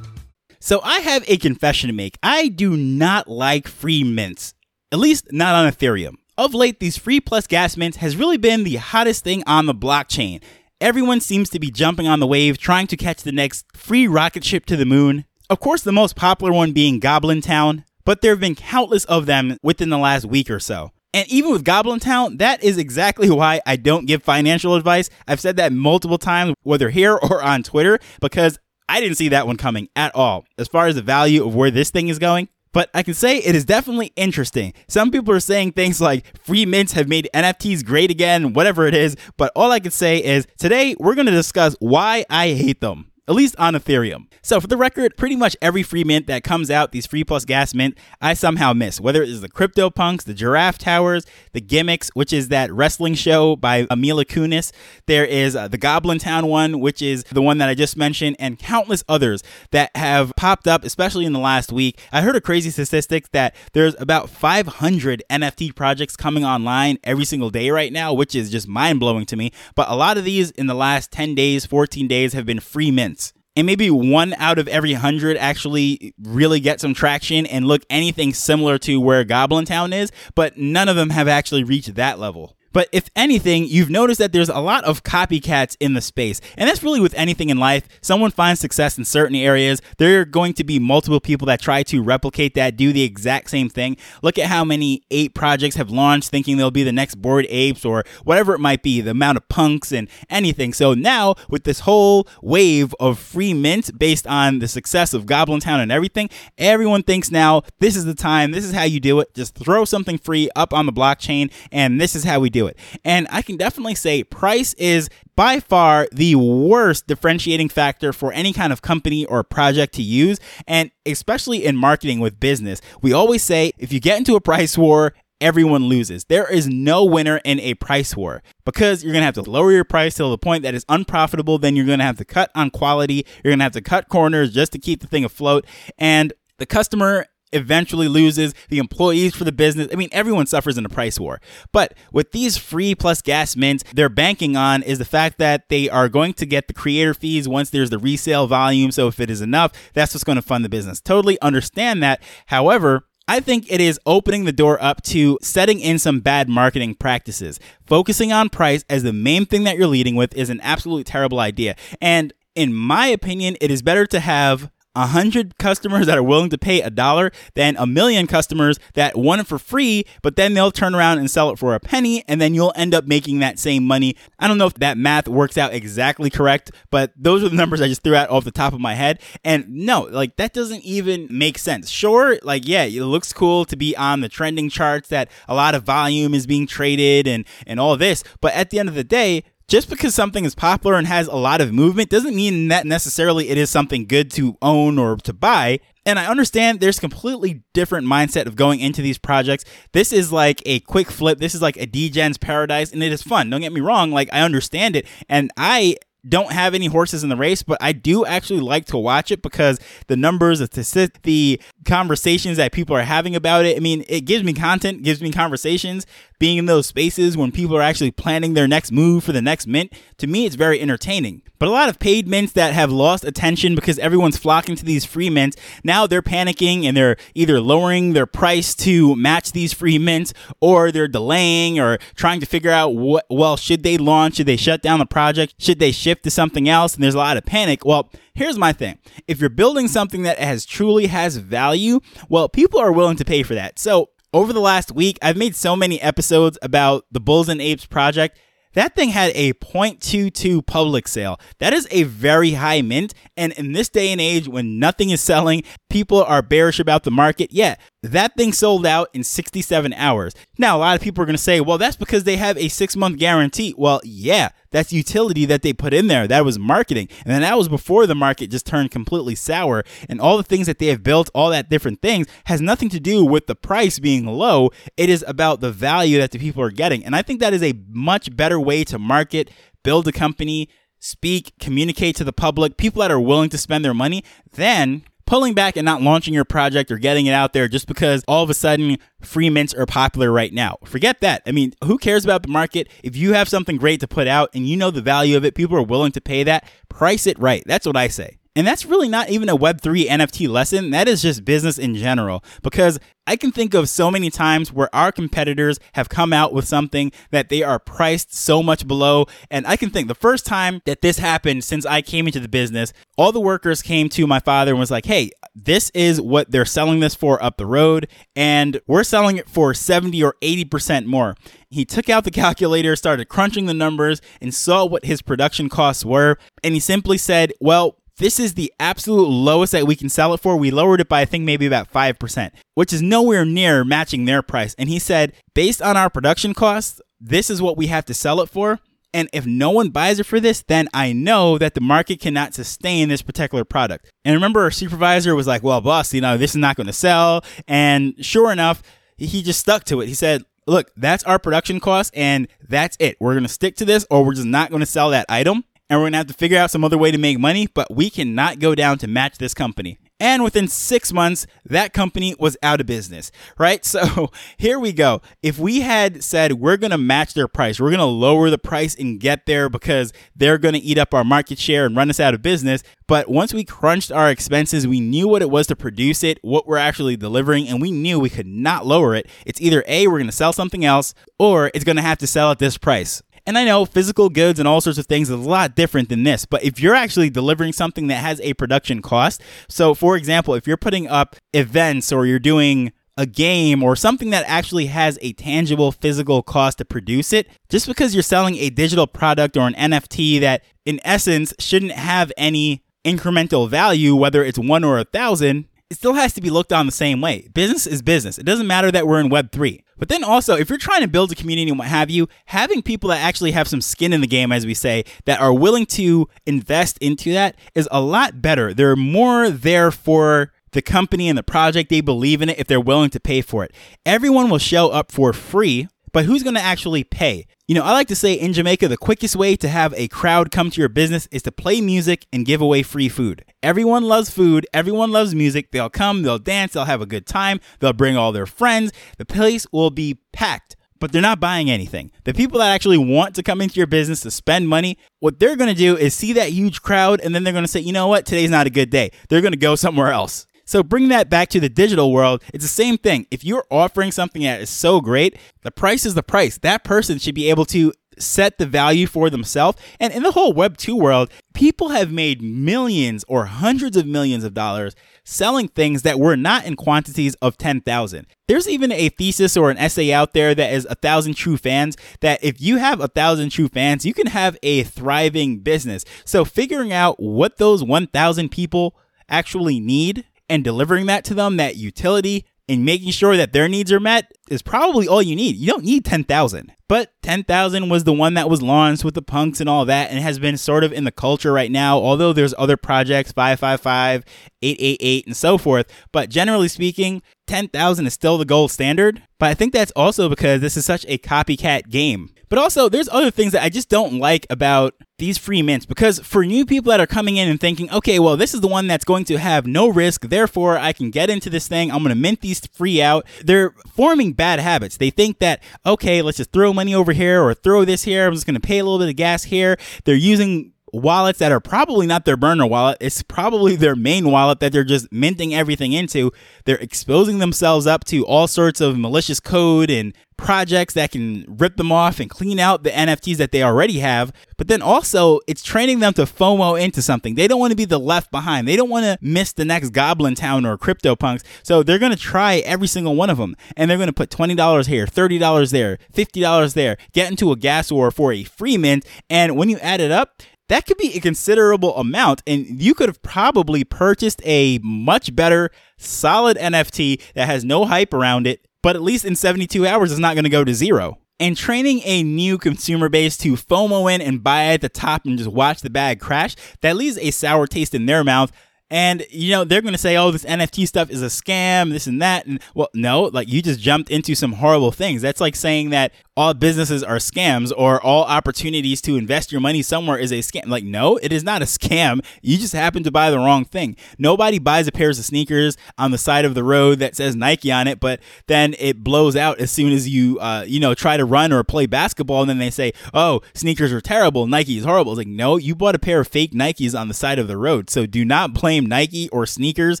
So, 0.58 0.80
I 0.82 0.98
have 1.04 1.22
a 1.28 1.36
confession 1.36 1.86
to 1.90 1.94
make. 1.94 2.18
I 2.24 2.48
do 2.48 2.76
not 2.76 3.28
like 3.28 3.68
free 3.68 4.02
mints, 4.02 4.54
at 4.90 4.98
least 4.98 5.28
not 5.30 5.54
on 5.54 5.70
Ethereum. 5.70 6.16
Of 6.36 6.54
late, 6.54 6.80
these 6.80 6.96
free 6.96 7.20
plus 7.20 7.46
gas 7.46 7.76
mints 7.76 7.98
has 7.98 8.16
really 8.16 8.38
been 8.38 8.64
the 8.64 8.76
hottest 8.76 9.22
thing 9.22 9.44
on 9.46 9.66
the 9.66 9.74
blockchain. 9.74 10.40
Everyone 10.82 11.20
seems 11.20 11.48
to 11.50 11.60
be 11.60 11.70
jumping 11.70 12.08
on 12.08 12.18
the 12.18 12.26
wave, 12.26 12.58
trying 12.58 12.88
to 12.88 12.96
catch 12.96 13.22
the 13.22 13.30
next 13.30 13.66
free 13.72 14.08
rocket 14.08 14.42
ship 14.42 14.66
to 14.66 14.76
the 14.76 14.84
moon. 14.84 15.26
Of 15.48 15.60
course, 15.60 15.82
the 15.82 15.92
most 15.92 16.16
popular 16.16 16.52
one 16.52 16.72
being 16.72 16.98
Goblin 16.98 17.40
Town, 17.40 17.84
but 18.04 18.20
there 18.20 18.32
have 18.32 18.40
been 18.40 18.56
countless 18.56 19.04
of 19.04 19.26
them 19.26 19.58
within 19.62 19.90
the 19.90 19.96
last 19.96 20.24
week 20.24 20.50
or 20.50 20.58
so. 20.58 20.90
And 21.14 21.28
even 21.28 21.52
with 21.52 21.62
Goblin 21.62 22.00
Town, 22.00 22.38
that 22.38 22.64
is 22.64 22.78
exactly 22.78 23.30
why 23.30 23.60
I 23.64 23.76
don't 23.76 24.06
give 24.06 24.24
financial 24.24 24.74
advice. 24.74 25.08
I've 25.28 25.38
said 25.38 25.54
that 25.58 25.72
multiple 25.72 26.18
times, 26.18 26.54
whether 26.64 26.90
here 26.90 27.14
or 27.14 27.40
on 27.44 27.62
Twitter, 27.62 28.00
because 28.20 28.58
I 28.88 29.00
didn't 29.00 29.18
see 29.18 29.28
that 29.28 29.46
one 29.46 29.58
coming 29.58 29.88
at 29.94 30.12
all. 30.16 30.46
As 30.58 30.66
far 30.66 30.88
as 30.88 30.96
the 30.96 31.02
value 31.02 31.46
of 31.46 31.54
where 31.54 31.70
this 31.70 31.92
thing 31.92 32.08
is 32.08 32.18
going, 32.18 32.48
but 32.72 32.90
I 32.94 33.02
can 33.02 33.14
say 33.14 33.38
it 33.38 33.54
is 33.54 33.64
definitely 33.64 34.12
interesting. 34.16 34.72
Some 34.88 35.10
people 35.10 35.34
are 35.34 35.40
saying 35.40 35.72
things 35.72 36.00
like 36.00 36.24
free 36.38 36.66
mints 36.66 36.92
have 36.92 37.08
made 37.08 37.28
NFTs 37.34 37.84
great 37.84 38.10
again, 38.10 38.52
whatever 38.52 38.86
it 38.86 38.94
is. 38.94 39.16
But 39.36 39.52
all 39.54 39.70
I 39.70 39.80
can 39.80 39.90
say 39.90 40.22
is 40.22 40.46
today 40.58 40.96
we're 40.98 41.14
going 41.14 41.26
to 41.26 41.32
discuss 41.32 41.76
why 41.80 42.24
I 42.30 42.48
hate 42.48 42.80
them 42.80 43.11
at 43.28 43.36
least 43.36 43.54
on 43.56 43.74
Ethereum. 43.74 44.26
So, 44.42 44.60
for 44.60 44.66
the 44.66 44.76
record, 44.76 45.16
pretty 45.16 45.36
much 45.36 45.56
every 45.62 45.84
free 45.84 46.02
mint 46.02 46.26
that 46.26 46.42
comes 46.42 46.70
out, 46.70 46.90
these 46.90 47.06
free 47.06 47.22
plus 47.22 47.44
gas 47.44 47.72
mint, 47.72 47.96
I 48.20 48.34
somehow 48.34 48.72
miss. 48.72 49.00
Whether 49.00 49.22
it 49.22 49.28
is 49.28 49.40
the 49.40 49.48
Crypto 49.48 49.90
Punks, 49.90 50.24
the 50.24 50.34
Giraffe 50.34 50.78
Towers, 50.78 51.24
the 51.52 51.60
Gimmicks, 51.60 52.10
which 52.14 52.32
is 52.32 52.48
that 52.48 52.72
wrestling 52.72 53.14
show 53.14 53.54
by 53.54 53.86
Mila 53.96 54.24
Kunis. 54.24 54.72
There 55.06 55.24
is 55.24 55.54
uh, 55.54 55.68
the 55.68 55.78
Goblin 55.78 56.18
Town 56.18 56.48
one, 56.48 56.80
which 56.80 57.00
is 57.00 57.22
the 57.24 57.42
one 57.42 57.58
that 57.58 57.68
I 57.68 57.74
just 57.74 57.96
mentioned, 57.96 58.36
and 58.40 58.58
countless 58.58 59.04
others 59.08 59.44
that 59.70 59.96
have 59.96 60.32
popped 60.36 60.66
up, 60.66 60.84
especially 60.84 61.24
in 61.24 61.32
the 61.32 61.38
last 61.38 61.70
week. 61.70 62.00
I 62.10 62.22
heard 62.22 62.34
a 62.34 62.40
crazy 62.40 62.70
statistic 62.70 63.30
that 63.30 63.54
there's 63.72 63.94
about 64.00 64.30
500 64.30 65.22
NFT 65.30 65.76
projects 65.76 66.16
coming 66.16 66.44
online 66.44 66.98
every 67.04 67.24
single 67.24 67.50
day 67.50 67.70
right 67.70 67.92
now, 67.92 68.12
which 68.12 68.34
is 68.34 68.50
just 68.50 68.66
mind 68.66 68.98
blowing 68.98 69.26
to 69.26 69.36
me. 69.36 69.52
But 69.76 69.88
a 69.88 69.94
lot 69.94 70.18
of 70.18 70.24
these 70.24 70.50
in 70.50 70.66
the 70.66 70.74
last 70.74 71.12
10 71.12 71.36
days, 71.36 71.64
14 71.66 72.08
days 72.08 72.32
have 72.32 72.44
been 72.44 72.58
free 72.58 72.90
mints 72.90 73.11
and 73.56 73.66
maybe 73.66 73.90
one 73.90 74.34
out 74.34 74.58
of 74.58 74.68
every 74.68 74.94
hundred 74.94 75.36
actually 75.36 76.14
really 76.22 76.60
get 76.60 76.80
some 76.80 76.94
traction 76.94 77.46
and 77.46 77.66
look 77.66 77.82
anything 77.90 78.32
similar 78.32 78.78
to 78.78 79.00
where 79.00 79.24
Goblin 79.24 79.64
Town 79.64 79.92
is, 79.92 80.10
but 80.34 80.56
none 80.56 80.88
of 80.88 80.96
them 80.96 81.10
have 81.10 81.28
actually 81.28 81.64
reached 81.64 81.94
that 81.94 82.18
level. 82.18 82.56
But 82.72 82.88
if 82.92 83.10
anything, 83.14 83.66
you've 83.66 83.90
noticed 83.90 84.18
that 84.18 84.32
there's 84.32 84.48
a 84.48 84.60
lot 84.60 84.84
of 84.84 85.02
copycats 85.02 85.76
in 85.80 85.94
the 85.94 86.00
space. 86.00 86.40
And 86.56 86.68
that's 86.68 86.82
really 86.82 87.00
with 87.00 87.14
anything 87.14 87.50
in 87.50 87.58
life. 87.58 87.88
Someone 88.00 88.30
finds 88.30 88.60
success 88.60 88.98
in 88.98 89.04
certain 89.04 89.36
areas, 89.36 89.82
there 89.98 90.20
are 90.20 90.24
going 90.24 90.54
to 90.54 90.64
be 90.64 90.78
multiple 90.78 91.20
people 91.20 91.46
that 91.46 91.60
try 91.60 91.82
to 91.84 92.02
replicate 92.02 92.54
that, 92.54 92.76
do 92.76 92.92
the 92.92 93.02
exact 93.02 93.50
same 93.50 93.68
thing. 93.68 93.96
Look 94.22 94.38
at 94.38 94.46
how 94.46 94.64
many 94.64 95.02
ape 95.10 95.34
projects 95.34 95.76
have 95.76 95.90
launched 95.90 96.30
thinking 96.30 96.56
they'll 96.56 96.70
be 96.70 96.82
the 96.82 96.92
next 96.92 97.16
bored 97.16 97.46
apes 97.48 97.84
or 97.84 98.04
whatever 98.24 98.54
it 98.54 98.58
might 98.58 98.82
be, 98.82 99.00
the 99.00 99.10
amount 99.10 99.36
of 99.36 99.48
punks 99.48 99.92
and 99.92 100.08
anything. 100.30 100.72
So 100.72 100.94
now, 100.94 101.34
with 101.48 101.64
this 101.64 101.80
whole 101.80 102.26
wave 102.40 102.94
of 102.98 103.18
free 103.18 103.54
mint 103.54 103.98
based 103.98 104.26
on 104.26 104.60
the 104.60 104.68
success 104.68 105.14
of 105.14 105.26
Goblin 105.26 105.60
Town 105.60 105.80
and 105.80 105.92
everything, 105.92 106.30
everyone 106.58 107.02
thinks 107.02 107.30
now 107.30 107.62
this 107.80 107.96
is 107.96 108.04
the 108.04 108.14
time, 108.14 108.52
this 108.52 108.64
is 108.64 108.72
how 108.72 108.84
you 108.84 109.00
do 109.00 109.20
it. 109.20 109.34
Just 109.34 109.54
throw 109.54 109.84
something 109.84 110.18
free 110.18 110.48
up 110.56 110.72
on 110.72 110.86
the 110.86 110.92
blockchain, 110.92 111.50
and 111.70 112.00
this 112.00 112.14
is 112.14 112.24
how 112.24 112.40
we 112.40 112.50
do. 112.50 112.61
And 113.04 113.26
I 113.30 113.42
can 113.42 113.56
definitely 113.56 113.94
say 113.94 114.24
price 114.24 114.74
is 114.74 115.08
by 115.36 115.60
far 115.60 116.08
the 116.12 116.34
worst 116.34 117.06
differentiating 117.06 117.68
factor 117.68 118.12
for 118.12 118.32
any 118.32 118.52
kind 118.52 118.72
of 118.72 118.82
company 118.82 119.24
or 119.26 119.42
project 119.42 119.94
to 119.94 120.02
use. 120.02 120.38
And 120.66 120.90
especially 121.06 121.64
in 121.64 121.76
marketing 121.76 122.20
with 122.20 122.38
business, 122.38 122.80
we 123.00 123.12
always 123.12 123.42
say 123.42 123.72
if 123.78 123.92
you 123.92 124.00
get 124.00 124.18
into 124.18 124.36
a 124.36 124.40
price 124.40 124.76
war, 124.76 125.14
everyone 125.40 125.86
loses. 125.86 126.24
There 126.26 126.50
is 126.50 126.68
no 126.68 127.04
winner 127.04 127.40
in 127.44 127.58
a 127.60 127.74
price 127.74 128.16
war 128.16 128.42
because 128.64 129.02
you're 129.02 129.12
going 129.12 129.22
to 129.22 129.26
have 129.26 129.34
to 129.34 129.50
lower 129.50 129.72
your 129.72 129.84
price 129.84 130.14
to 130.14 130.24
the 130.24 130.38
point 130.38 130.62
that 130.62 130.74
is 130.74 130.84
unprofitable. 130.88 131.58
Then 131.58 131.76
you're 131.76 131.86
going 131.86 131.98
to 131.98 132.04
have 132.04 132.18
to 132.18 132.24
cut 132.24 132.50
on 132.54 132.70
quality. 132.70 133.26
You're 133.42 133.50
going 133.50 133.58
to 133.58 133.64
have 133.64 133.72
to 133.72 133.80
cut 133.80 134.08
corners 134.08 134.52
just 134.52 134.72
to 134.72 134.78
keep 134.78 135.00
the 135.00 135.08
thing 135.08 135.24
afloat. 135.24 135.66
And 135.98 136.32
the 136.58 136.66
customer 136.66 137.26
eventually 137.52 138.08
loses, 138.08 138.54
the 138.68 138.78
employees 138.78 139.34
for 139.34 139.44
the 139.44 139.52
business. 139.52 139.88
I 139.92 139.96
mean, 139.96 140.08
everyone 140.12 140.46
suffers 140.46 140.78
in 140.78 140.84
a 140.84 140.88
price 140.88 141.18
war. 141.18 141.40
But 141.72 141.94
with 142.12 142.32
these 142.32 142.56
free 142.56 142.94
plus 142.94 143.22
gas 143.22 143.56
mints, 143.56 143.84
they're 143.92 144.08
banking 144.08 144.56
on 144.56 144.82
is 144.82 144.98
the 144.98 145.04
fact 145.04 145.38
that 145.38 145.68
they 145.68 145.88
are 145.88 146.08
going 146.08 146.34
to 146.34 146.46
get 146.46 146.68
the 146.68 146.74
creator 146.74 147.14
fees 147.14 147.48
once 147.48 147.70
there's 147.70 147.90
the 147.90 147.98
resale 147.98 148.46
volume. 148.46 148.90
So 148.90 149.08
if 149.08 149.20
it 149.20 149.30
is 149.30 149.40
enough, 149.40 149.72
that's 149.94 150.14
what's 150.14 150.24
going 150.24 150.36
to 150.36 150.42
fund 150.42 150.64
the 150.64 150.68
business. 150.68 151.00
Totally 151.00 151.40
understand 151.40 152.02
that. 152.02 152.22
However, 152.46 153.06
I 153.28 153.40
think 153.40 153.70
it 153.70 153.80
is 153.80 154.00
opening 154.04 154.44
the 154.44 154.52
door 154.52 154.82
up 154.82 155.02
to 155.04 155.38
setting 155.42 155.80
in 155.80 155.98
some 155.98 156.20
bad 156.20 156.48
marketing 156.48 156.96
practices. 156.96 157.60
Focusing 157.86 158.32
on 158.32 158.48
price 158.48 158.84
as 158.90 159.04
the 159.04 159.12
main 159.12 159.46
thing 159.46 159.64
that 159.64 159.76
you're 159.76 159.86
leading 159.86 160.16
with 160.16 160.34
is 160.34 160.50
an 160.50 160.60
absolutely 160.62 161.04
terrible 161.04 161.38
idea. 161.38 161.76
And 162.00 162.32
in 162.54 162.74
my 162.74 163.06
opinion, 163.06 163.56
it 163.60 163.70
is 163.70 163.80
better 163.80 164.06
to 164.06 164.20
have 164.20 164.70
a 164.94 165.06
hundred 165.06 165.58
customers 165.58 166.06
that 166.06 166.18
are 166.18 166.22
willing 166.22 166.50
to 166.50 166.58
pay 166.58 166.80
a 166.82 166.90
dollar 166.90 167.32
than 167.54 167.76
a 167.78 167.86
million 167.86 168.26
customers 168.26 168.78
that 168.94 169.16
want 169.16 169.40
it 169.40 169.46
for 169.46 169.58
free, 169.58 170.04
but 170.22 170.36
then 170.36 170.54
they'll 170.54 170.70
turn 170.70 170.94
around 170.94 171.18
and 171.18 171.30
sell 171.30 171.50
it 171.50 171.58
for 171.58 171.74
a 171.74 171.80
penny, 171.80 172.24
and 172.28 172.40
then 172.40 172.54
you'll 172.54 172.72
end 172.76 172.94
up 172.94 173.06
making 173.06 173.38
that 173.38 173.58
same 173.58 173.84
money. 173.84 174.16
I 174.38 174.48
don't 174.48 174.58
know 174.58 174.66
if 174.66 174.74
that 174.74 174.98
math 174.98 175.28
works 175.28 175.56
out 175.56 175.72
exactly 175.72 176.30
correct, 176.30 176.70
but 176.90 177.12
those 177.16 177.42
are 177.42 177.48
the 177.48 177.56
numbers 177.56 177.80
I 177.80 177.88
just 177.88 178.02
threw 178.02 178.14
out 178.14 178.30
off 178.30 178.44
the 178.44 178.50
top 178.50 178.72
of 178.72 178.80
my 178.80 178.94
head. 178.94 179.20
And 179.44 179.68
no, 179.68 180.02
like 180.02 180.36
that 180.36 180.52
doesn't 180.52 180.82
even 180.82 181.26
make 181.30 181.58
sense. 181.58 181.88
Sure, 181.88 182.38
like 182.42 182.66
yeah, 182.66 182.84
it 182.84 183.02
looks 183.02 183.32
cool 183.32 183.64
to 183.66 183.76
be 183.76 183.96
on 183.96 184.20
the 184.20 184.28
trending 184.28 184.68
charts 184.68 185.08
that 185.08 185.30
a 185.48 185.54
lot 185.54 185.74
of 185.74 185.84
volume 185.84 186.34
is 186.34 186.46
being 186.46 186.66
traded 186.66 187.26
and 187.26 187.44
and 187.66 187.80
all 187.80 187.96
this, 187.96 188.22
but 188.40 188.52
at 188.54 188.70
the 188.70 188.78
end 188.78 188.88
of 188.88 188.94
the 188.94 189.04
day, 189.04 189.44
just 189.72 189.88
because 189.88 190.14
something 190.14 190.44
is 190.44 190.54
popular 190.54 190.96
and 190.96 191.06
has 191.06 191.26
a 191.28 191.34
lot 191.34 191.62
of 191.62 191.72
movement 191.72 192.10
doesn't 192.10 192.36
mean 192.36 192.68
that 192.68 192.84
necessarily 192.84 193.48
it 193.48 193.56
is 193.56 193.70
something 193.70 194.04
good 194.04 194.30
to 194.30 194.54
own 194.60 194.98
or 194.98 195.16
to 195.16 195.32
buy. 195.32 195.80
And 196.04 196.18
I 196.18 196.26
understand 196.26 196.78
there's 196.78 197.00
completely 197.00 197.62
different 197.72 198.06
mindset 198.06 198.44
of 198.44 198.54
going 198.54 198.80
into 198.80 199.00
these 199.00 199.16
projects. 199.16 199.64
This 199.92 200.12
is 200.12 200.30
like 200.30 200.60
a 200.66 200.80
quick 200.80 201.10
flip. 201.10 201.38
This 201.38 201.54
is 201.54 201.62
like 201.62 201.78
a 201.78 201.86
degen's 201.86 202.36
paradise 202.36 202.92
and 202.92 203.02
it 203.02 203.12
is 203.12 203.22
fun. 203.22 203.48
Don't 203.48 203.62
get 203.62 203.72
me 203.72 203.80
wrong. 203.80 204.10
Like 204.10 204.28
I 204.30 204.42
understand 204.42 204.94
it. 204.94 205.06
And 205.26 205.50
I 205.56 205.96
don't 206.28 206.52
have 206.52 206.74
any 206.74 206.86
horses 206.86 207.24
in 207.24 207.30
the 207.30 207.36
race, 207.36 207.62
but 207.62 207.78
I 207.80 207.92
do 207.92 208.24
actually 208.24 208.60
like 208.60 208.84
to 208.86 208.98
watch 208.98 209.30
it 209.30 209.42
because 209.42 209.80
the 210.06 210.16
numbers, 210.16 210.60
the 210.60 211.10
the 211.22 211.60
conversations 211.84 212.56
that 212.58 212.72
people 212.72 212.96
are 212.96 213.02
having 213.02 213.34
about 213.34 213.64
it. 213.64 213.76
I 213.76 213.80
mean, 213.80 214.04
it 214.08 214.22
gives 214.22 214.44
me 214.44 214.52
content, 214.52 215.02
gives 215.02 215.20
me 215.20 215.32
conversations. 215.32 216.06
Being 216.38 216.58
in 216.58 216.66
those 216.66 216.88
spaces 216.88 217.36
when 217.36 217.52
people 217.52 217.76
are 217.76 217.82
actually 217.82 218.10
planning 218.10 218.54
their 218.54 218.66
next 218.66 218.90
move 218.90 219.22
for 219.22 219.30
the 219.30 219.42
next 219.42 219.68
mint, 219.68 219.92
to 220.18 220.26
me, 220.26 220.44
it's 220.44 220.56
very 220.56 220.80
entertaining. 220.80 221.42
But 221.60 221.68
a 221.68 221.70
lot 221.70 221.88
of 221.88 222.00
paid 222.00 222.26
mints 222.26 222.52
that 222.54 222.74
have 222.74 222.90
lost 222.90 223.22
attention 223.24 223.76
because 223.76 223.96
everyone's 224.00 224.36
flocking 224.36 224.74
to 224.74 224.84
these 224.84 225.04
free 225.04 225.30
mints, 225.30 225.56
now 225.84 226.08
they're 226.08 226.20
panicking 226.20 226.82
and 226.82 226.96
they're 226.96 227.16
either 227.36 227.60
lowering 227.60 228.12
their 228.12 228.26
price 228.26 228.74
to 228.74 229.14
match 229.14 229.52
these 229.52 229.72
free 229.72 229.98
mints 229.98 230.34
or 230.58 230.90
they're 230.90 231.06
delaying 231.06 231.78
or 231.78 231.98
trying 232.16 232.40
to 232.40 232.46
figure 232.46 232.72
out 232.72 232.96
what, 232.96 233.24
well, 233.30 233.56
should 233.56 233.84
they 233.84 233.96
launch? 233.96 234.34
Should 234.34 234.46
they 234.46 234.56
shut 234.56 234.82
down 234.82 234.98
the 234.98 235.06
project? 235.06 235.54
Should 235.58 235.78
they 235.78 235.92
shift 235.92 236.11
to 236.20 236.30
something 236.30 236.68
else? 236.68 236.94
And 236.94 237.02
there's 237.02 237.14
a 237.14 237.18
lot 237.18 237.38
of 237.38 237.46
panic. 237.46 237.86
Well, 237.86 238.10
here's 238.34 238.58
my 238.58 238.74
thing. 238.74 238.98
If 239.26 239.40
you're 239.40 239.48
building 239.48 239.88
something 239.88 240.22
that 240.24 240.38
has 240.38 240.66
truly 240.66 241.06
has 241.06 241.36
value, 241.36 242.00
well, 242.28 242.50
people 242.50 242.78
are 242.78 242.92
willing 242.92 243.16
to 243.16 243.24
pay 243.24 243.42
for 243.42 243.54
that. 243.54 243.78
So 243.78 244.10
over 244.34 244.52
the 244.52 244.60
last 244.60 244.92
week, 244.92 245.18
I've 245.22 245.36
made 245.36 245.56
so 245.56 245.74
many 245.74 246.00
episodes 246.00 246.58
about 246.60 247.06
the 247.10 247.20
Bulls 247.20 247.48
and 247.48 247.62
Apes 247.62 247.86
project 247.86 248.38
that 248.74 248.94
thing 248.94 249.10
had 249.10 249.32
a 249.34 249.52
0.22 249.54 250.66
public 250.66 251.06
sale. 251.06 251.38
That 251.58 251.72
is 251.72 251.86
a 251.90 252.04
very 252.04 252.52
high 252.52 252.82
mint. 252.82 253.12
And 253.36 253.52
in 253.52 253.72
this 253.72 253.88
day 253.88 254.10
and 254.12 254.20
age 254.20 254.48
when 254.48 254.78
nothing 254.78 255.10
is 255.10 255.20
selling, 255.20 255.62
people 255.90 256.22
are 256.22 256.42
bearish 256.42 256.80
about 256.80 257.04
the 257.04 257.10
market. 257.10 257.52
Yeah, 257.52 257.76
that 258.02 258.34
thing 258.36 258.52
sold 258.52 258.86
out 258.86 259.08
in 259.12 259.24
67 259.24 259.92
hours. 259.92 260.34
Now, 260.58 260.76
a 260.76 260.80
lot 260.80 260.96
of 260.96 261.02
people 261.02 261.22
are 261.22 261.26
going 261.26 261.36
to 261.36 261.42
say, 261.42 261.60
well, 261.60 261.78
that's 261.78 261.96
because 261.96 262.24
they 262.24 262.36
have 262.36 262.56
a 262.56 262.68
six 262.68 262.96
month 262.96 263.18
guarantee. 263.18 263.74
Well, 263.76 264.00
yeah, 264.04 264.50
that's 264.72 264.92
utility 264.92 265.44
that 265.46 265.62
they 265.62 265.72
put 265.72 265.94
in 265.94 266.08
there. 266.08 266.26
That 266.26 266.44
was 266.44 266.58
marketing. 266.58 267.08
And 267.24 267.32
then 267.32 267.42
that 267.42 267.56
was 267.56 267.68
before 267.68 268.06
the 268.06 268.14
market 268.14 268.50
just 268.50 268.66
turned 268.66 268.90
completely 268.90 269.34
sour. 269.34 269.84
And 270.08 270.20
all 270.20 270.36
the 270.36 270.42
things 270.42 270.66
that 270.66 270.78
they 270.78 270.86
have 270.86 271.02
built, 271.02 271.30
all 271.34 271.50
that 271.50 271.68
different 271.68 272.02
things, 272.02 272.26
has 272.46 272.60
nothing 272.60 272.88
to 272.90 273.00
do 273.00 273.24
with 273.24 273.46
the 273.46 273.54
price 273.54 273.98
being 273.98 274.26
low. 274.26 274.70
It 274.96 275.08
is 275.08 275.24
about 275.28 275.60
the 275.60 275.70
value 275.70 276.18
that 276.18 276.32
the 276.32 276.38
people 276.38 276.62
are 276.62 276.70
getting. 276.70 277.04
And 277.04 277.14
I 277.14 277.22
think 277.22 277.40
that 277.40 277.54
is 277.54 277.62
a 277.62 277.74
much 277.88 278.34
better 278.36 278.58
way 278.58 278.84
to 278.84 278.98
market, 278.98 279.50
build 279.82 280.08
a 280.08 280.12
company, 280.12 280.68
speak, 280.98 281.52
communicate 281.58 282.16
to 282.16 282.24
the 282.24 282.32
public, 282.32 282.76
people 282.76 283.02
that 283.02 283.10
are 283.10 283.20
willing 283.20 283.50
to 283.50 283.58
spend 283.58 283.84
their 283.84 283.94
money, 283.94 284.24
then 284.52 285.04
pulling 285.26 285.54
back 285.54 285.76
and 285.76 285.84
not 285.84 286.02
launching 286.02 286.34
your 286.34 286.44
project 286.44 286.90
or 286.90 286.98
getting 286.98 287.26
it 287.26 287.32
out 287.32 287.52
there 287.52 287.68
just 287.68 287.86
because 287.86 288.22
all 288.28 288.42
of 288.42 288.50
a 288.50 288.54
sudden 288.54 288.98
free 289.20 289.50
mints 289.50 289.74
are 289.74 289.86
popular 289.86 290.30
right 290.30 290.52
now. 290.52 290.78
Forget 290.84 291.20
that. 291.20 291.42
I 291.46 291.52
mean, 291.52 291.72
who 291.84 291.98
cares 291.98 292.24
about 292.24 292.42
the 292.42 292.48
market? 292.48 292.88
If 293.02 293.16
you 293.16 293.32
have 293.32 293.48
something 293.48 293.76
great 293.76 294.00
to 294.00 294.08
put 294.08 294.26
out 294.26 294.50
and 294.54 294.66
you 294.66 294.76
know 294.76 294.90
the 294.90 295.02
value 295.02 295.36
of 295.36 295.44
it, 295.44 295.54
people 295.54 295.76
are 295.76 295.82
willing 295.82 296.12
to 296.12 296.20
pay 296.20 296.42
that, 296.44 296.68
price 296.88 297.26
it 297.26 297.38
right. 297.38 297.62
That's 297.66 297.86
what 297.86 297.96
I 297.96 298.08
say. 298.08 298.38
And 298.54 298.66
that's 298.66 298.84
really 298.84 299.08
not 299.08 299.30
even 299.30 299.48
a 299.48 299.56
Web3 299.56 300.06
NFT 300.08 300.48
lesson. 300.48 300.90
That 300.90 301.08
is 301.08 301.22
just 301.22 301.44
business 301.44 301.78
in 301.78 301.94
general. 301.94 302.44
Because 302.62 303.00
I 303.26 303.36
can 303.36 303.50
think 303.50 303.72
of 303.72 303.88
so 303.88 304.10
many 304.10 304.30
times 304.30 304.72
where 304.72 304.94
our 304.94 305.10
competitors 305.10 305.78
have 305.94 306.08
come 306.08 306.32
out 306.32 306.52
with 306.52 306.66
something 306.66 307.12
that 307.30 307.48
they 307.48 307.62
are 307.62 307.78
priced 307.78 308.34
so 308.34 308.62
much 308.62 308.86
below. 308.86 309.26
And 309.50 309.66
I 309.66 309.76
can 309.76 309.90
think 309.90 310.08
the 310.08 310.14
first 310.14 310.44
time 310.44 310.82
that 310.84 311.00
this 311.00 311.18
happened 311.18 311.64
since 311.64 311.86
I 311.86 312.02
came 312.02 312.26
into 312.26 312.40
the 312.40 312.48
business, 312.48 312.92
all 313.16 313.32
the 313.32 313.40
workers 313.40 313.80
came 313.80 314.08
to 314.10 314.26
my 314.26 314.40
father 314.40 314.72
and 314.72 314.80
was 314.80 314.90
like, 314.90 315.06
hey, 315.06 315.30
this 315.54 315.90
is 315.94 316.20
what 316.20 316.50
they're 316.50 316.64
selling 316.64 317.00
this 317.00 317.14
for 317.14 317.42
up 317.42 317.56
the 317.56 317.66
road. 317.66 318.08
And 318.36 318.80
we're 318.86 319.04
selling 319.04 319.36
it 319.38 319.48
for 319.48 319.72
70 319.72 320.22
or 320.22 320.34
80% 320.42 321.06
more. 321.06 321.36
He 321.70 321.86
took 321.86 322.10
out 322.10 322.24
the 322.24 322.30
calculator, 322.30 322.96
started 322.96 323.28
crunching 323.28 323.64
the 323.64 323.72
numbers, 323.72 324.20
and 324.42 324.52
saw 324.54 324.84
what 324.84 325.06
his 325.06 325.22
production 325.22 325.70
costs 325.70 326.04
were. 326.04 326.38
And 326.62 326.74
he 326.74 326.80
simply 326.80 327.16
said, 327.16 327.52
well, 327.60 327.98
this 328.22 328.38
is 328.38 328.54
the 328.54 328.72
absolute 328.78 329.28
lowest 329.28 329.72
that 329.72 329.86
we 329.86 329.96
can 329.96 330.08
sell 330.08 330.32
it 330.32 330.40
for. 330.40 330.56
We 330.56 330.70
lowered 330.70 331.00
it 331.00 331.08
by, 331.08 331.22
I 331.22 331.24
think, 331.24 331.44
maybe 331.44 331.66
about 331.66 331.92
5%, 331.92 332.50
which 332.74 332.92
is 332.92 333.02
nowhere 333.02 333.44
near 333.44 333.84
matching 333.84 334.24
their 334.24 334.42
price. 334.42 334.74
And 334.78 334.88
he 334.88 334.98
said, 334.98 335.32
based 335.54 335.82
on 335.82 335.96
our 335.96 336.08
production 336.08 336.54
costs, 336.54 337.00
this 337.20 337.50
is 337.50 337.60
what 337.60 337.76
we 337.76 337.88
have 337.88 338.04
to 338.06 338.14
sell 338.14 338.40
it 338.40 338.48
for. 338.48 338.78
And 339.12 339.28
if 339.32 339.44
no 339.44 339.70
one 339.70 339.90
buys 339.90 340.20
it 340.20 340.24
for 340.24 340.40
this, 340.40 340.62
then 340.62 340.88
I 340.94 341.12
know 341.12 341.58
that 341.58 341.74
the 341.74 341.80
market 341.80 342.20
cannot 342.20 342.54
sustain 342.54 343.08
this 343.08 343.22
particular 343.22 343.64
product. 343.64 344.10
And 344.24 344.34
remember, 344.34 344.62
our 344.62 344.70
supervisor 344.70 345.34
was 345.34 345.46
like, 345.46 345.62
well, 345.62 345.80
boss, 345.80 346.14
you 346.14 346.20
know, 346.20 346.38
this 346.38 346.52
is 346.52 346.56
not 346.56 346.76
going 346.76 346.86
to 346.86 346.92
sell. 346.92 347.44
And 347.68 348.14
sure 348.24 348.50
enough, 348.52 348.82
he 349.16 349.42
just 349.42 349.60
stuck 349.60 349.84
to 349.84 350.00
it. 350.00 350.06
He 350.06 350.14
said, 350.14 350.44
look, 350.66 350.92
that's 350.96 351.24
our 351.24 351.38
production 351.38 351.80
cost 351.80 352.12
and 352.16 352.48
that's 352.68 352.96
it. 353.00 353.16
We're 353.20 353.34
going 353.34 353.42
to 353.42 353.48
stick 353.48 353.76
to 353.76 353.84
this 353.84 354.06
or 354.10 354.24
we're 354.24 354.34
just 354.34 354.46
not 354.46 354.70
going 354.70 354.80
to 354.80 354.86
sell 354.86 355.10
that 355.10 355.26
item 355.28 355.64
and 355.92 356.00
we're 356.00 356.04
going 356.04 356.12
to 356.12 356.18
have 356.18 356.26
to 356.28 356.32
figure 356.32 356.56
out 356.56 356.70
some 356.70 356.84
other 356.84 356.96
way 356.96 357.10
to 357.10 357.18
make 357.18 357.38
money, 357.38 357.66
but 357.66 357.94
we 357.94 358.08
cannot 358.08 358.58
go 358.58 358.74
down 358.74 358.96
to 358.96 359.06
match 359.06 359.36
this 359.36 359.52
company. 359.52 359.98
And 360.18 360.42
within 360.42 360.66
six 360.66 361.12
months, 361.12 361.46
that 361.66 361.92
company 361.92 362.34
was 362.38 362.56
out 362.62 362.80
of 362.80 362.86
business, 362.86 363.30
right? 363.58 363.84
So 363.84 364.30
here 364.56 364.78
we 364.78 364.94
go. 364.94 365.20
If 365.42 365.58
we 365.58 365.82
had 365.82 366.24
said 366.24 366.54
we're 366.54 366.78
going 366.78 366.92
to 366.92 366.98
match 366.98 367.34
their 367.34 367.46
price, 367.46 367.78
we're 367.78 367.90
going 367.90 367.98
to 367.98 368.06
lower 368.06 368.48
the 368.48 368.56
price 368.56 368.94
and 368.94 369.20
get 369.20 369.44
there 369.44 369.68
because 369.68 370.14
they're 370.34 370.56
going 370.56 370.72
to 370.72 370.80
eat 370.80 370.96
up 370.96 371.12
our 371.12 371.24
market 371.24 371.58
share 371.58 371.84
and 371.84 371.94
run 371.94 372.08
us 372.08 372.18
out 372.18 372.32
of 372.32 372.40
business. 372.40 372.82
But 373.06 373.28
once 373.28 373.52
we 373.52 373.62
crunched 373.62 374.10
our 374.10 374.30
expenses, 374.30 374.86
we 374.86 375.00
knew 375.00 375.28
what 375.28 375.42
it 375.42 375.50
was 375.50 375.66
to 375.66 375.76
produce 375.76 376.24
it, 376.24 376.38
what 376.40 376.66
we're 376.66 376.78
actually 376.78 377.18
delivering, 377.18 377.68
and 377.68 377.82
we 377.82 377.92
knew 377.92 378.18
we 378.18 378.30
could 378.30 378.46
not 378.46 378.86
lower 378.86 379.14
it. 379.14 379.26
It's 379.44 379.60
either 379.60 379.84
A, 379.86 380.06
we're 380.06 380.20
going 380.20 380.24
to 380.24 380.32
sell 380.32 380.54
something 380.54 380.86
else, 380.86 381.12
or 381.38 381.70
it's 381.74 381.84
going 381.84 381.96
to 381.96 382.02
have 382.02 382.16
to 382.18 382.26
sell 382.26 382.50
at 382.50 382.58
this 382.58 382.78
price. 382.78 383.22
And 383.46 383.58
I 383.58 383.64
know 383.64 383.84
physical 383.84 384.28
goods 384.28 384.58
and 384.58 384.68
all 384.68 384.80
sorts 384.80 384.98
of 384.98 385.06
things 385.06 385.28
is 385.28 385.34
a 385.34 385.48
lot 385.48 385.74
different 385.74 386.08
than 386.08 386.22
this, 386.22 386.46
but 386.46 386.62
if 386.62 386.80
you're 386.80 386.94
actually 386.94 387.28
delivering 387.28 387.72
something 387.72 388.06
that 388.06 388.16
has 388.16 388.40
a 388.40 388.54
production 388.54 389.02
cost, 389.02 389.42
so 389.68 389.94
for 389.94 390.16
example, 390.16 390.54
if 390.54 390.66
you're 390.66 390.76
putting 390.76 391.08
up 391.08 391.34
events 391.52 392.12
or 392.12 392.24
you're 392.24 392.38
doing 392.38 392.92
a 393.16 393.26
game 393.26 393.82
or 393.82 393.94
something 393.96 394.30
that 394.30 394.44
actually 394.46 394.86
has 394.86 395.18
a 395.20 395.32
tangible 395.32 395.92
physical 395.92 396.42
cost 396.42 396.78
to 396.78 396.84
produce 396.84 397.32
it, 397.32 397.48
just 397.68 397.86
because 397.86 398.14
you're 398.14 398.22
selling 398.22 398.56
a 398.56 398.70
digital 398.70 399.06
product 399.06 399.56
or 399.56 399.66
an 399.66 399.74
NFT 399.74 400.40
that 400.40 400.62
in 400.84 401.00
essence 401.04 401.52
shouldn't 401.58 401.92
have 401.92 402.32
any 402.36 402.84
incremental 403.04 403.68
value, 403.68 404.14
whether 404.14 404.44
it's 404.44 404.58
one 404.58 404.84
or 404.84 404.98
a 404.98 405.04
thousand, 405.04 405.66
it 405.92 405.96
still 405.96 406.14
has 406.14 406.32
to 406.32 406.40
be 406.40 406.48
looked 406.48 406.72
on 406.72 406.86
the 406.86 406.92
same 406.92 407.20
way. 407.20 407.48
Business 407.52 407.86
is 407.86 408.00
business. 408.00 408.38
It 408.38 408.46
doesn't 408.46 408.66
matter 408.66 408.90
that 408.90 409.06
we're 409.06 409.20
in 409.20 409.28
Web3. 409.28 409.84
But 409.98 410.08
then 410.08 410.24
also, 410.24 410.56
if 410.56 410.70
you're 410.70 410.78
trying 410.78 411.02
to 411.02 411.06
build 411.06 411.30
a 411.30 411.34
community 411.34 411.68
and 411.68 411.78
what 411.78 411.88
have 411.88 412.08
you, 412.08 412.30
having 412.46 412.80
people 412.80 413.10
that 413.10 413.20
actually 413.20 413.50
have 413.50 413.68
some 413.68 413.82
skin 413.82 414.14
in 414.14 414.22
the 414.22 414.26
game, 414.26 414.52
as 414.52 414.64
we 414.64 414.72
say, 414.72 415.04
that 415.26 415.38
are 415.38 415.52
willing 415.52 415.84
to 415.86 416.30
invest 416.46 416.96
into 417.02 417.34
that 417.34 417.56
is 417.74 417.86
a 417.92 418.00
lot 418.00 418.40
better. 418.40 418.72
They're 418.72 418.96
more 418.96 419.50
there 419.50 419.90
for 419.90 420.50
the 420.70 420.80
company 420.80 421.28
and 421.28 421.36
the 421.36 421.42
project. 421.42 421.90
They 421.90 422.00
believe 422.00 422.40
in 422.40 422.48
it 422.48 422.58
if 422.58 422.68
they're 422.68 422.80
willing 422.80 423.10
to 423.10 423.20
pay 423.20 423.42
for 423.42 423.62
it. 423.62 423.74
Everyone 424.06 424.48
will 424.48 424.56
show 424.56 424.88
up 424.88 425.12
for 425.12 425.34
free 425.34 425.88
but 426.12 426.26
who's 426.26 426.42
going 426.42 426.54
to 426.54 426.60
actually 426.60 427.04
pay? 427.04 427.46
You 427.66 427.74
know, 427.74 427.82
I 427.82 427.92
like 427.92 428.08
to 428.08 428.16
say 428.16 428.34
in 428.34 428.52
Jamaica, 428.52 428.86
the 428.88 428.98
quickest 428.98 429.34
way 429.34 429.56
to 429.56 429.68
have 429.68 429.94
a 429.94 430.08
crowd 430.08 430.50
come 430.50 430.70
to 430.70 430.80
your 430.80 430.90
business 430.90 431.26
is 431.32 431.42
to 431.42 431.52
play 431.52 431.80
music 431.80 432.26
and 432.32 432.44
give 432.44 432.60
away 432.60 432.82
free 432.82 433.08
food. 433.08 433.44
Everyone 433.62 434.04
loves 434.04 434.30
food, 434.30 434.66
everyone 434.72 435.12
loves 435.12 435.34
music. 435.34 435.70
They'll 435.70 435.90
come, 435.90 436.22
they'll 436.22 436.38
dance, 436.38 436.72
they'll 436.72 436.84
have 436.84 437.00
a 437.00 437.06
good 437.06 437.26
time, 437.26 437.60
they'll 437.78 437.92
bring 437.92 438.16
all 438.16 438.32
their 438.32 438.46
friends. 438.46 438.92
The 439.18 439.24
place 439.24 439.66
will 439.72 439.90
be 439.90 440.18
packed 440.32 440.76
but 441.02 441.10
they're 441.10 441.20
not 441.20 441.40
buying 441.40 441.68
anything. 441.68 442.12
The 442.22 442.32
people 442.32 442.60
that 442.60 442.72
actually 442.72 442.96
want 442.96 443.34
to 443.34 443.42
come 443.42 443.60
into 443.60 443.74
your 443.74 443.88
business 443.88 444.20
to 444.20 444.30
spend 444.30 444.68
money, 444.68 444.96
what 445.18 445.40
they're 445.40 445.56
going 445.56 445.68
to 445.68 445.74
do 445.74 445.96
is 445.96 446.14
see 446.14 446.32
that 446.34 446.50
huge 446.50 446.80
crowd 446.80 447.20
and 447.20 447.34
then 447.34 447.42
they're 447.42 447.52
going 447.52 447.64
to 447.64 447.70
say, 447.70 447.80
you 447.80 447.92
know 447.92 448.06
what, 448.06 448.24
today's 448.24 448.50
not 448.50 448.68
a 448.68 448.70
good 448.70 448.88
day. 448.88 449.10
They're 449.28 449.40
going 449.40 449.50
to 449.52 449.58
go 449.58 449.74
somewhere 449.84 450.12
else. 450.12 450.46
So 450.64 450.84
bring 450.84 451.08
that 451.08 451.28
back 451.28 451.48
to 451.50 451.60
the 451.60 451.68
digital 451.68 452.12
world. 452.12 452.40
It's 452.54 452.64
the 452.64 452.68
same 452.68 452.98
thing. 452.98 453.26
If 453.32 453.44
you're 453.44 453.64
offering 453.68 454.12
something 454.12 454.42
that 454.42 454.60
is 454.60 454.70
so 454.70 455.00
great, 455.00 455.36
the 455.62 455.72
price 455.72 456.06
is 456.06 456.14
the 456.14 456.22
price. 456.22 456.56
That 456.58 456.84
person 456.84 457.18
should 457.18 457.34
be 457.34 457.50
able 457.50 457.64
to 457.66 457.92
set 458.18 458.58
the 458.58 458.66
value 458.66 459.06
for 459.06 459.30
themselves. 459.30 459.78
And 460.00 460.12
in 460.12 460.22
the 460.22 460.32
whole 460.32 460.52
Web 460.52 460.76
2 460.76 460.96
world, 460.96 461.30
people 461.54 461.90
have 461.90 462.12
made 462.12 462.42
millions 462.42 463.24
or 463.28 463.46
hundreds 463.46 463.96
of 463.96 464.06
millions 464.06 464.44
of 464.44 464.54
dollars 464.54 464.94
selling 465.24 465.68
things 465.68 466.02
that 466.02 466.18
were 466.18 466.36
not 466.36 466.66
in 466.66 466.74
quantities 466.76 467.34
of 467.36 467.56
10,000. 467.56 468.26
There's 468.48 468.68
even 468.68 468.90
a 468.90 469.08
thesis 469.08 469.56
or 469.56 469.70
an 469.70 469.78
essay 469.78 470.12
out 470.12 470.32
there 470.32 470.54
that 470.54 470.72
is 470.72 470.86
a 470.90 470.96
thousand 470.96 471.34
true 471.34 471.56
fans 471.56 471.96
that 472.20 472.42
if 472.42 472.60
you 472.60 472.78
have 472.78 473.00
a 473.00 473.08
thousand 473.08 473.50
true 473.50 473.68
fans, 473.68 474.04
you 474.04 474.14
can 474.14 474.26
have 474.26 474.56
a 474.62 474.82
thriving 474.82 475.60
business. 475.60 476.04
So 476.24 476.44
figuring 476.44 476.92
out 476.92 477.20
what 477.20 477.58
those 477.58 477.84
1,000 477.84 478.50
people 478.50 478.96
actually 479.28 479.80
need 479.80 480.24
and 480.48 480.64
delivering 480.64 481.06
that 481.06 481.24
to 481.24 481.34
them, 481.34 481.56
that 481.56 481.76
utility, 481.76 482.44
and 482.68 482.84
making 482.84 483.10
sure 483.10 483.36
that 483.36 483.52
their 483.52 483.68
needs 483.68 483.92
are 483.92 484.00
met 484.00 484.32
is 484.50 484.62
probably 484.62 485.06
all 485.06 485.22
you 485.22 485.36
need. 485.36 485.56
You 485.56 485.68
don't 485.68 485.84
need 485.84 486.04
10,000. 486.04 486.72
But 486.88 487.12
10,000 487.22 487.88
was 487.88 488.04
the 488.04 488.12
one 488.12 488.34
that 488.34 488.50
was 488.50 488.60
launched 488.60 489.04
with 489.04 489.14
the 489.14 489.22
punks 489.22 489.60
and 489.60 489.68
all 489.68 489.86
that 489.86 490.10
and 490.10 490.18
has 490.18 490.38
been 490.38 490.58
sort 490.58 490.84
of 490.84 490.92
in 490.92 491.04
the 491.04 491.12
culture 491.12 491.52
right 491.52 491.70
now, 491.70 491.96
although 491.96 492.32
there's 492.32 492.54
other 492.58 492.76
projects, 492.76 493.32
555, 493.32 494.24
888, 494.60 495.26
and 495.26 495.36
so 495.36 495.56
forth. 495.56 495.90
But 496.12 496.28
generally 496.28 496.68
speaking, 496.68 497.22
10,000 497.46 498.06
is 498.06 498.12
still 498.12 498.36
the 498.36 498.44
gold 498.44 498.70
standard. 498.70 499.22
But 499.38 499.48
I 499.48 499.54
think 499.54 499.72
that's 499.72 499.92
also 499.92 500.28
because 500.28 500.60
this 500.60 500.76
is 500.76 500.84
such 500.84 501.06
a 501.08 501.18
copycat 501.18 501.88
game. 501.88 502.30
But 502.52 502.58
also, 502.58 502.90
there's 502.90 503.08
other 503.08 503.30
things 503.30 503.52
that 503.52 503.62
I 503.62 503.70
just 503.70 503.88
don't 503.88 504.18
like 504.18 504.46
about 504.50 504.94
these 505.16 505.38
free 505.38 505.62
mints 505.62 505.86
because 505.86 506.18
for 506.18 506.44
new 506.44 506.66
people 506.66 506.90
that 506.90 507.00
are 507.00 507.06
coming 507.06 507.38
in 507.38 507.48
and 507.48 507.58
thinking, 507.58 507.90
okay, 507.90 508.18
well, 508.18 508.36
this 508.36 508.52
is 508.52 508.60
the 508.60 508.68
one 508.68 508.88
that's 508.88 509.06
going 509.06 509.24
to 509.24 509.38
have 509.38 509.66
no 509.66 509.88
risk, 509.88 510.28
therefore 510.28 510.76
I 510.76 510.92
can 510.92 511.10
get 511.10 511.30
into 511.30 511.48
this 511.48 511.66
thing, 511.66 511.90
I'm 511.90 512.02
going 512.02 512.14
to 512.14 512.20
mint 512.20 512.42
these 512.42 512.60
free 512.66 513.00
out. 513.00 513.24
They're 513.42 513.70
forming 513.94 514.31
bad 514.32 514.60
habits. 514.60 514.96
They 514.96 515.10
think 515.10 515.38
that, 515.38 515.62
okay, 515.84 516.22
let's 516.22 516.38
just 516.38 516.52
throw 516.52 516.72
money 516.72 516.94
over 516.94 517.12
here 517.12 517.42
or 517.42 517.54
throw 517.54 517.84
this 517.84 518.04
here, 518.04 518.26
I'm 518.26 518.34
just 518.34 518.46
going 518.46 518.54
to 518.54 518.60
pay 518.60 518.78
a 518.78 518.84
little 518.84 518.98
bit 518.98 519.08
of 519.08 519.16
gas 519.16 519.44
here. 519.44 519.76
They're 520.04 520.14
using 520.14 520.72
wallets 520.92 521.38
that 521.38 521.52
are 521.52 521.60
probably 521.60 522.06
not 522.06 522.24
their 522.24 522.36
burner 522.36 522.66
wallet. 522.66 522.98
It's 523.00 523.22
probably 523.22 523.76
their 523.76 523.96
main 523.96 524.30
wallet 524.30 524.60
that 524.60 524.72
they're 524.72 524.84
just 524.84 525.10
minting 525.10 525.54
everything 525.54 525.92
into. 525.92 526.32
They're 526.64 526.76
exposing 526.76 527.38
themselves 527.38 527.86
up 527.86 528.04
to 528.04 528.24
all 528.26 528.46
sorts 528.46 528.80
of 528.80 528.98
malicious 528.98 529.40
code 529.40 529.90
and 529.90 530.12
projects 530.36 530.94
that 530.94 531.12
can 531.12 531.44
rip 531.46 531.76
them 531.76 531.92
off 531.92 532.18
and 532.18 532.28
clean 532.28 532.58
out 532.58 532.82
the 532.82 532.90
NFTs 532.90 533.36
that 533.36 533.52
they 533.52 533.62
already 533.62 534.00
have. 534.00 534.32
But 534.56 534.68
then 534.68 534.82
also, 534.82 535.40
it's 535.46 535.62
training 535.62 536.00
them 536.00 536.12
to 536.14 536.22
FOMO 536.22 536.80
into 536.80 537.00
something. 537.00 537.34
They 537.34 537.48
don't 537.48 537.60
want 537.60 537.70
to 537.70 537.76
be 537.76 537.84
the 537.84 537.98
left 537.98 538.30
behind. 538.30 538.66
They 538.66 538.76
don't 538.76 538.90
want 538.90 539.04
to 539.04 539.18
miss 539.20 539.52
the 539.52 539.64
next 539.64 539.90
Goblin 539.90 540.34
Town 540.34 540.66
or 540.66 540.76
CryptoPunks. 540.76 541.42
So 541.62 541.82
they're 541.82 541.98
going 541.98 542.12
to 542.12 542.18
try 542.18 542.56
every 542.56 542.88
single 542.88 543.14
one 543.14 543.30
of 543.30 543.38
them. 543.38 543.56
And 543.76 543.88
they're 543.88 543.98
going 543.98 544.08
to 544.08 544.12
put 544.12 544.30
$20 544.30 544.86
here, 544.86 545.06
$30 545.06 545.70
there, 545.70 545.98
$50 546.12 546.74
there, 546.74 546.96
get 547.12 547.30
into 547.30 547.52
a 547.52 547.56
gas 547.56 547.92
war 547.92 548.10
for 548.10 548.32
a 548.32 548.44
free 548.44 548.76
mint. 548.76 549.06
And 549.30 549.56
when 549.56 549.68
you 549.68 549.78
add 549.78 550.00
it 550.00 550.10
up, 550.10 550.42
that 550.72 550.86
could 550.86 550.96
be 550.96 551.14
a 551.14 551.20
considerable 551.20 551.94
amount. 551.98 552.42
And 552.46 552.80
you 552.80 552.94
could 552.94 553.10
have 553.10 553.20
probably 553.20 553.84
purchased 553.84 554.40
a 554.42 554.78
much 554.82 555.36
better, 555.36 555.70
solid 555.98 556.56
NFT 556.56 557.20
that 557.34 557.44
has 557.44 557.62
no 557.62 557.84
hype 557.84 558.14
around 558.14 558.46
it, 558.46 558.66
but 558.82 558.96
at 558.96 559.02
least 559.02 559.26
in 559.26 559.36
72 559.36 559.86
hours, 559.86 560.10
it's 560.10 560.18
not 560.18 560.34
going 560.34 560.44
to 560.44 560.50
go 560.50 560.64
to 560.64 560.74
zero. 560.74 561.18
And 561.38 561.58
training 561.58 562.00
a 562.04 562.22
new 562.22 562.56
consumer 562.56 563.10
base 563.10 563.36
to 563.38 563.52
FOMO 563.52 564.14
in 564.14 564.22
and 564.22 564.42
buy 564.42 564.64
at 564.68 564.80
the 564.80 564.88
top 564.88 565.26
and 565.26 565.36
just 565.36 565.50
watch 565.50 565.82
the 565.82 565.90
bag 565.90 566.20
crash, 566.20 566.56
that 566.80 566.96
leaves 566.96 567.18
a 567.18 567.32
sour 567.32 567.66
taste 567.66 567.94
in 567.94 568.06
their 568.06 568.24
mouth 568.24 568.50
And, 568.92 569.24
you 569.30 569.50
know, 569.52 569.64
they're 569.64 569.80
going 569.80 569.94
to 569.94 569.98
say, 569.98 570.18
oh, 570.18 570.30
this 570.30 570.44
NFT 570.44 570.86
stuff 570.86 571.08
is 571.08 571.22
a 571.22 571.26
scam, 571.26 571.92
this 571.92 572.06
and 572.06 572.20
that. 572.20 572.44
And, 572.44 572.60
well, 572.74 572.90
no, 572.92 573.22
like 573.22 573.48
you 573.48 573.62
just 573.62 573.80
jumped 573.80 574.10
into 574.10 574.34
some 574.34 574.52
horrible 574.52 574.92
things. 574.92 575.22
That's 575.22 575.40
like 575.40 575.56
saying 575.56 575.88
that 575.90 576.12
all 576.36 576.54
businesses 576.54 577.02
are 577.02 577.16
scams 577.16 577.72
or 577.76 578.00
all 578.00 578.24
opportunities 578.24 579.02
to 579.02 579.16
invest 579.16 579.52
your 579.52 579.60
money 579.60 579.82
somewhere 579.82 580.18
is 580.18 580.32
a 580.32 580.40
scam. 580.40 580.66
Like, 580.66 580.84
no, 580.84 581.16
it 581.18 581.32
is 581.32 581.44
not 581.44 581.62
a 581.62 581.64
scam. 581.64 582.24
You 582.42 582.56
just 582.58 582.72
happen 582.72 583.02
to 583.02 583.10
buy 583.10 583.30
the 583.30 583.38
wrong 583.38 583.64
thing. 583.64 583.96
Nobody 584.18 584.58
buys 584.58 584.86
a 584.86 584.92
pair 584.92 585.10
of 585.10 585.16
sneakers 585.16 585.76
on 585.98 586.10
the 586.10 586.18
side 586.18 586.44
of 586.44 586.54
the 586.54 586.64
road 586.64 586.98
that 587.00 587.16
says 587.16 587.36
Nike 587.36 587.72
on 587.72 587.86
it, 587.86 588.00
but 588.00 588.20
then 588.46 588.74
it 588.78 589.02
blows 589.02 589.36
out 589.36 589.58
as 589.58 589.70
soon 589.70 589.92
as 589.92 590.08
you, 590.08 590.38
uh, 590.40 590.64
you 590.66 590.80
know, 590.80 590.94
try 590.94 591.16
to 591.16 591.24
run 591.24 591.52
or 591.52 591.62
play 591.64 591.86
basketball. 591.86 592.42
And 592.42 592.50
then 592.50 592.58
they 592.58 592.70
say, 592.70 592.92
oh, 593.12 593.40
sneakers 593.54 593.92
are 593.92 594.00
terrible. 594.00 594.46
Nike 594.46 594.78
is 594.78 594.84
horrible. 594.84 595.12
It's 595.12 595.18
like, 595.18 595.26
no, 595.26 595.56
you 595.56 595.74
bought 595.74 595.94
a 595.94 595.98
pair 595.98 596.20
of 596.20 596.28
fake 596.28 596.52
Nikes 596.52 596.98
on 596.98 597.08
the 597.08 597.14
side 597.14 597.38
of 597.38 597.48
the 597.48 597.56
road. 597.56 597.90
So 597.90 598.06
do 598.06 598.24
not 598.24 598.54
blame 598.54 598.81
Nike 598.88 599.28
or 599.30 599.46
sneakers 599.46 600.00